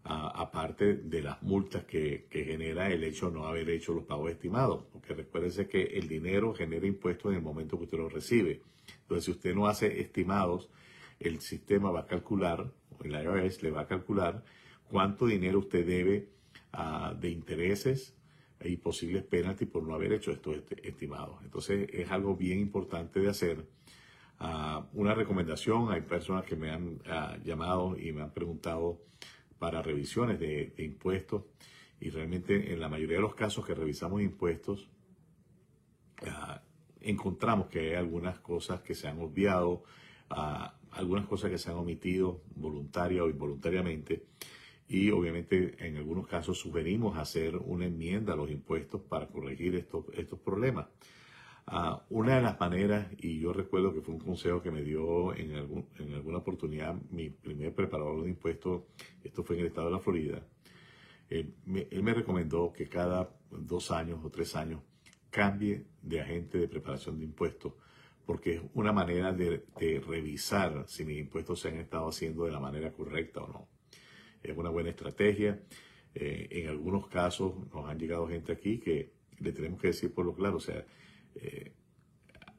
aparte 0.04 0.94
de 0.94 1.22
las 1.22 1.42
multas 1.42 1.84
que, 1.84 2.26
genera 2.30 2.90
el 2.90 3.04
hecho 3.04 3.30
de 3.30 3.38
no 3.38 3.46
haber 3.46 3.68
hecho 3.70 3.92
los 3.92 4.04
pagos 4.04 4.30
estimados. 4.30 4.84
Porque 4.92 5.14
recuérdese 5.14 5.68
que 5.68 5.82
el 5.82 6.08
dinero 6.08 6.54
genera 6.54 6.86
impuestos 6.86 7.32
en 7.32 7.38
el 7.38 7.44
momento 7.44 7.76
que 7.76 7.84
usted 7.84 7.98
lo 7.98 8.08
recibe. 8.08 8.62
Entonces, 9.02 9.24
si 9.24 9.30
usted 9.30 9.54
no 9.54 9.66
hace 9.66 10.00
estimados, 10.00 10.70
el 11.18 11.40
sistema 11.40 11.90
va 11.90 12.00
a 12.00 12.06
calcular, 12.06 12.72
o 12.98 13.04
el 13.04 13.12
IRS 13.12 13.62
le 13.62 13.70
va 13.70 13.82
a 13.82 13.86
calcular 13.86 14.42
cuánto 14.88 15.26
dinero 15.26 15.58
usted 15.58 15.86
debe 15.86 16.28
ah, 16.72 17.14
de 17.18 17.30
intereses 17.30 18.14
y 18.62 18.76
posibles 18.76 19.24
penalties 19.24 19.70
por 19.70 19.82
no 19.82 19.94
haber 19.94 20.12
hecho 20.12 20.32
estos 20.32 20.56
estimados. 20.82 21.38
Entonces, 21.42 21.88
es 21.92 22.10
algo 22.10 22.36
bien 22.36 22.58
importante 22.58 23.20
de 23.20 23.28
hacer. 23.28 23.66
Ah, 24.38 24.86
una 24.94 25.14
recomendación, 25.14 25.90
hay 25.90 26.02
personas 26.02 26.44
que 26.44 26.56
me 26.56 26.70
han 26.70 27.00
ah, 27.06 27.36
llamado 27.44 27.96
y 27.98 28.12
me 28.12 28.22
han 28.22 28.32
preguntado 28.32 29.00
para 29.58 29.82
revisiones 29.82 30.40
de, 30.40 30.72
impuestos 30.78 31.44
y 32.00 32.08
realmente 32.08 32.72
en 32.72 32.80
la 32.80 32.88
mayoría 32.88 33.16
de 33.16 33.22
los 33.22 33.34
casos 33.34 33.66
que 33.66 33.74
revisamos 33.74 34.22
impuestos 34.22 34.88
ah, 36.26 36.62
encontramos 37.02 37.66
que 37.66 37.90
hay 37.90 37.94
algunas 37.94 38.38
cosas 38.40 38.80
que 38.80 38.94
se 38.94 39.08
han 39.08 39.20
obviado, 39.20 39.84
algunas 40.92 41.26
cosas 41.26 41.50
que 41.50 41.58
se 41.58 41.70
han 41.70 41.76
omitido 41.76 42.42
voluntaria 42.54 43.24
o 43.24 43.28
involuntariamente 43.28 44.26
y 44.90 45.10
obviamente 45.12 45.76
en 45.78 45.96
algunos 45.96 46.26
casos 46.26 46.58
sugerimos 46.58 47.16
hacer 47.16 47.56
una 47.56 47.86
enmienda 47.86 48.32
a 48.32 48.36
los 48.36 48.50
impuestos 48.50 49.00
para 49.00 49.28
corregir 49.28 49.76
estos, 49.76 50.04
estos 50.14 50.40
problemas. 50.40 50.88
Ah, 51.66 52.04
una 52.10 52.34
de 52.34 52.42
las 52.42 52.58
maneras, 52.58 53.06
y 53.18 53.38
yo 53.38 53.52
recuerdo 53.52 53.94
que 53.94 54.00
fue 54.00 54.14
un 54.14 54.20
consejo 54.20 54.60
que 54.60 54.72
me 54.72 54.82
dio 54.82 55.32
en, 55.36 55.86
en 55.98 56.14
alguna 56.14 56.38
oportunidad 56.38 56.96
mi 57.10 57.30
primer 57.30 57.72
preparador 57.72 58.24
de 58.24 58.30
impuestos, 58.30 58.82
esto 59.22 59.44
fue 59.44 59.54
en 59.54 59.60
el 59.60 59.68
estado 59.68 59.86
de 59.86 59.92
la 59.92 60.00
Florida, 60.00 60.42
él 61.28 61.54
me, 61.64 62.12
recomendó 62.12 62.72
que 62.72 62.88
cada 62.88 63.30
dos 63.50 63.92
años 63.92 64.18
o 64.24 64.30
tres 64.30 64.56
años 64.56 64.82
cambie 65.30 65.86
de 66.02 66.20
agente 66.20 66.58
de 66.58 66.66
preparación 66.66 67.20
de 67.20 67.26
impuestos, 67.26 67.74
porque 68.26 68.56
es 68.56 68.62
una 68.74 68.92
manera 68.92 69.32
de, 69.32 69.64
revisar 70.04 70.84
si 70.88 71.04
mis 71.04 71.20
impuestos 71.20 71.60
se 71.60 71.68
han 71.68 71.76
estado 71.76 72.08
haciendo 72.08 72.46
de 72.46 72.50
la 72.50 72.58
manera 72.58 72.90
correcta 72.90 73.42
o 73.42 73.46
no. 73.46 73.79
Es 74.42 74.56
una 74.56 74.70
buena 74.70 74.90
estrategia. 74.90 75.60
Eh, 76.14 76.48
en 76.50 76.68
algunos 76.68 77.06
casos 77.08 77.54
nos 77.72 77.88
han 77.88 77.98
llegado 77.98 78.28
gente 78.28 78.52
aquí 78.52 78.78
que 78.78 79.12
le 79.38 79.52
tenemos 79.52 79.80
que 79.80 79.88
decir 79.88 80.12
por 80.12 80.26
lo 80.26 80.34
claro, 80.34 80.56
o 80.56 80.60
sea, 80.60 80.84
eh, 81.36 81.72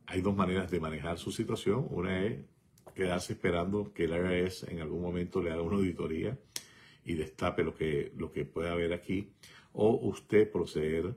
hay 0.05 0.21
dos 0.21 0.35
maneras 0.35 0.69
de 0.71 0.79
manejar 0.79 1.17
su 1.17 1.31
situación. 1.31 1.87
Una 1.89 2.25
es 2.25 2.39
quedarse 2.93 3.33
esperando 3.33 3.93
que 3.93 4.05
el 4.05 4.11
IRS 4.11 4.63
en 4.63 4.81
algún 4.81 5.01
momento 5.01 5.41
le 5.41 5.51
haga 5.51 5.61
una 5.61 5.77
auditoría 5.77 6.37
y 7.05 7.13
destape 7.13 7.63
lo 7.63 7.73
que, 7.73 8.11
lo 8.15 8.31
que 8.31 8.45
pueda 8.45 8.73
haber 8.73 8.93
aquí. 8.93 9.31
O 9.73 9.95
usted 10.07 10.51
proceder 10.51 11.15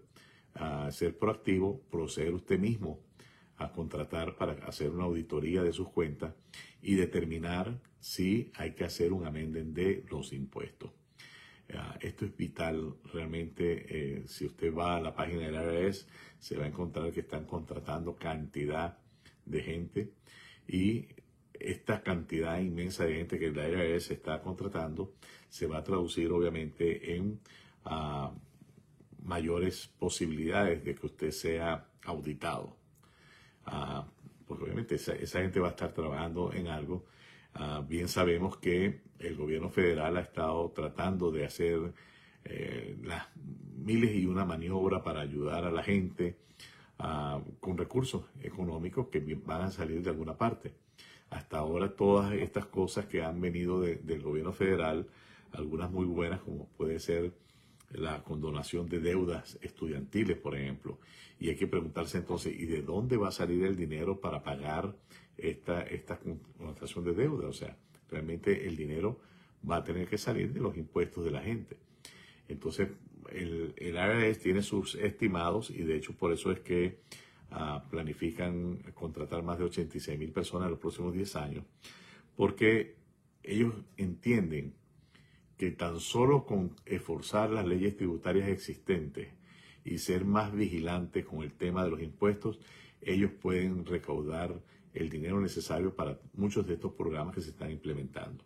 a 0.55 0.91
ser 0.93 1.19
proactivo, 1.19 1.81
proceder 1.91 2.35
usted 2.35 2.59
mismo 2.59 3.01
a 3.57 3.73
contratar 3.73 4.37
para 4.37 4.53
hacer 4.67 4.91
una 4.91 5.05
auditoría 5.05 5.63
de 5.63 5.73
sus 5.73 5.89
cuentas 5.89 6.35
y 6.85 6.95
determinar 6.97 7.81
si 7.99 8.53
hay 8.55 8.75
que 8.75 8.85
hacer 8.85 9.13
un 9.13 9.27
amenden 9.27 9.73
de 9.73 10.05
los 10.11 10.33
impuestos. 10.35 10.91
Ah, 11.73 11.97
esto 12.01 12.27
es 12.27 12.37
vital 12.37 12.97
realmente. 13.13 13.87
Eh, 13.89 14.29
si 14.29 14.45
usted 14.45 14.73
va 14.73 14.97
a 14.97 15.01
la 15.01 15.15
página 15.15 15.49
del 15.49 15.55
IRS, 15.55 16.07
se 16.39 16.57
va 16.59 16.65
a 16.65 16.69
encontrar 16.69 17.11
que 17.11 17.21
están 17.21 17.47
contratando 17.47 18.17
cantidad 18.17 18.99
de 19.47 19.63
gente 19.63 20.13
y 20.69 21.09
esta 21.55 22.03
cantidad 22.03 22.59
inmensa 22.61 23.07
de 23.07 23.15
gente 23.15 23.39
que 23.39 23.47
el 23.47 23.57
IRS 23.57 24.11
está 24.11 24.43
contratando 24.43 25.15
se 25.49 25.67
va 25.67 25.79
a 25.79 25.85
traducir 25.85 26.31
obviamente 26.33 27.17
en 27.17 27.41
ah, 27.85 28.35
mayores 29.23 29.89
posibilidades 29.99 30.85
de 30.85 30.95
que 30.95 31.07
usted 31.07 31.31
sea 31.31 31.89
auditado. 32.03 32.77
Ah, 33.65 34.07
porque 34.55 34.67
obviamente 34.67 34.95
esa, 34.95 35.41
gente 35.41 35.59
va 35.59 35.69
a 35.69 35.71
estar 35.71 35.93
trabajando 35.93 36.53
en 36.53 36.69
algo. 36.69 37.05
Ah, 37.55 37.85
bien 37.87 38.09
sabemos 38.09 38.57
que 38.59 39.01
el 39.19 39.37
gobierno 39.37 39.69
federal 39.69 40.17
ha 40.17 40.21
estado 40.21 40.71
tratando 40.71 41.33
de 41.33 41.45
hacer 41.45 41.93
eh, 42.45 42.97
las 43.03 43.27
miles 43.77 44.15
y 44.15 44.27
una 44.27 44.45
maniobra 44.45 45.03
para 45.03 45.21
ayudar 45.21 45.65
a 45.65 45.73
la 45.73 45.83
gente 45.83 46.37
ah, 47.01 47.43
con 47.59 47.77
recursos 47.77 48.25
económicos 48.43 49.09
que 49.09 49.21
van 49.45 49.63
a 49.63 49.71
salir 49.71 50.03
de 50.03 50.11
alguna 50.11 50.37
parte. 50.37 50.73
Hasta 51.31 51.59
ahora 51.59 51.97
todas 51.97 52.33
estas 52.35 52.67
cosas 52.67 53.07
que 53.07 53.23
han 53.25 53.41
venido 53.41 53.81
del 53.81 54.23
gobierno 54.23 54.53
federal, 54.53 55.09
algunas 55.51 55.91
muy 55.91 56.07
buenas 56.07 56.41
como 56.41 56.69
puede 56.77 57.01
ser 57.01 57.33
la 57.91 58.23
condonación 58.23 58.89
de 58.89 59.01
deudas 59.01 59.59
estudiantiles, 59.63 60.37
por 60.37 60.57
ejemplo. 60.57 60.99
Y 61.39 61.49
hay 61.49 61.57
que 61.57 61.67
preguntarse 61.67 62.19
entonces, 62.19 62.59
¿y 62.59 62.67
de 62.67 62.83
dónde 62.83 63.17
va 63.17 63.29
a 63.29 63.33
salir 63.33 63.65
el 63.65 63.77
dinero 63.77 64.21
para 64.21 64.43
pagar 64.43 64.97
esta, 65.37 65.83
esta 65.83 66.19
de 66.19 67.15
deuda? 67.15 67.49
O 67.49 67.53
sea, 67.53 67.77
realmente 68.11 68.67
el 68.67 68.77
dinero 68.77 69.21
va 69.69 69.77
a 69.77 69.85
tener 69.85 70.09
que 70.09 70.19
salir 70.19 70.53
de 70.53 70.61
los 70.61 70.77
impuestos 70.77 71.25
de 71.25 71.31
la 71.31 71.43
gente. 71.43 71.77
Entonces, 72.49 72.89
el, 73.33 73.75
el 73.77 74.39
tiene 74.39 74.63
sus 74.63 74.95
estimados 74.97 75.71
y 75.71 75.83
de 75.83 75.97
hecho 75.97 76.15
por 76.15 76.33
eso 76.33 76.53
es 76.53 76.61
que 76.61 77.01
ah, 77.51 77.85
planifican 77.91 78.79
contratar 78.95 79.43
más 79.43 79.59
de 79.59 79.65
86 79.65 80.19
mil 80.19 80.33
personas 80.33 80.67
en 80.67 80.73
los 80.73 80.81
próximos 80.81 81.15
10 81.15 81.37
años, 81.37 81.65
porque 82.37 82.97
ellos 83.43 83.75
entienden 83.97 84.75
que 85.57 85.71
tan 85.71 86.01
solo 86.01 86.45
con 86.47 86.75
esforzar 86.85 87.51
las 87.51 87.67
leyes 87.67 87.97
tributarias 87.97 88.49
existentes 88.49 89.29
y 89.85 89.99
ser 89.99 90.25
más 90.25 90.53
vigilantes 90.53 91.25
con 91.25 91.43
el 91.43 91.53
tema 91.53 91.85
de 91.85 91.91
los 91.91 92.03
impuestos, 92.03 92.59
ellos 93.01 93.31
pueden 93.41 93.85
recaudar 93.85 94.61
el 94.95 95.11
dinero 95.11 95.41
necesario 95.41 95.95
para 95.95 96.19
muchos 96.35 96.67
de 96.67 96.75
estos 96.75 96.93
programas 96.93 97.35
que 97.35 97.43
se 97.43 97.51
están 97.51 97.71
implementando. 97.71 98.45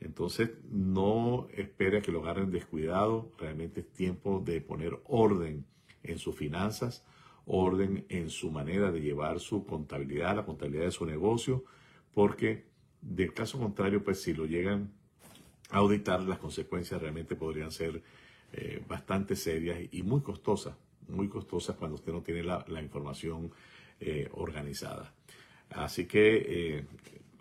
Entonces, 0.00 0.50
no 0.70 1.46
espere 1.54 2.02
que 2.02 2.12
lo 2.12 2.22
agarren 2.22 2.50
descuidado, 2.50 3.30
realmente 3.38 3.80
es 3.80 3.92
tiempo 3.92 4.42
de 4.44 4.60
poner 4.60 5.00
orden 5.04 5.64
en 6.02 6.18
sus 6.18 6.34
finanzas, 6.34 7.04
orden 7.46 8.04
en 8.08 8.30
su 8.30 8.50
manera 8.50 8.90
de 8.90 9.00
llevar 9.00 9.40
su 9.40 9.64
contabilidad, 9.64 10.36
la 10.36 10.44
contabilidad 10.44 10.86
de 10.86 10.90
su 10.90 11.06
negocio, 11.06 11.64
porque 12.12 12.66
del 13.00 13.32
caso 13.32 13.58
contrario, 13.58 14.02
pues 14.02 14.22
si 14.22 14.32
lo 14.32 14.46
llegan 14.46 14.92
auditar, 15.70 16.22
las 16.22 16.38
consecuencias 16.38 17.00
realmente 17.00 17.36
podrían 17.36 17.70
ser 17.70 18.02
eh, 18.52 18.82
bastante 18.86 19.34
serias 19.34 19.78
y 19.90 20.02
muy 20.02 20.20
costosas, 20.20 20.76
muy 21.08 21.28
costosas 21.28 21.76
cuando 21.76 21.96
usted 21.96 22.12
no 22.12 22.22
tiene 22.22 22.42
la, 22.42 22.82
información 22.82 23.50
eh, 24.00 24.28
organizada. 24.32 25.12
Así 25.70 26.06
que 26.06 26.44
eh, 26.46 26.84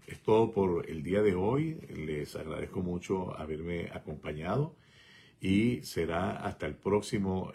es 0.08 0.20
todo 0.22 0.52
por 0.52 0.90
el 0.90 1.04
día 1.04 1.22
de 1.22 1.36
hoy. 1.36 1.80
Les 1.96 2.36
agradezco 2.36 2.82
mucho 2.82 3.38
haberme 3.38 3.90
acompañado 3.94 4.76
y 5.40 5.82
será 5.84 6.38
hasta 6.38 6.66
el 6.66 6.76
próximo 6.76 7.52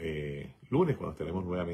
lunes 0.71 0.97
cuando 0.97 1.13
estaremos 1.13 1.45
nuevamente. 1.45 1.67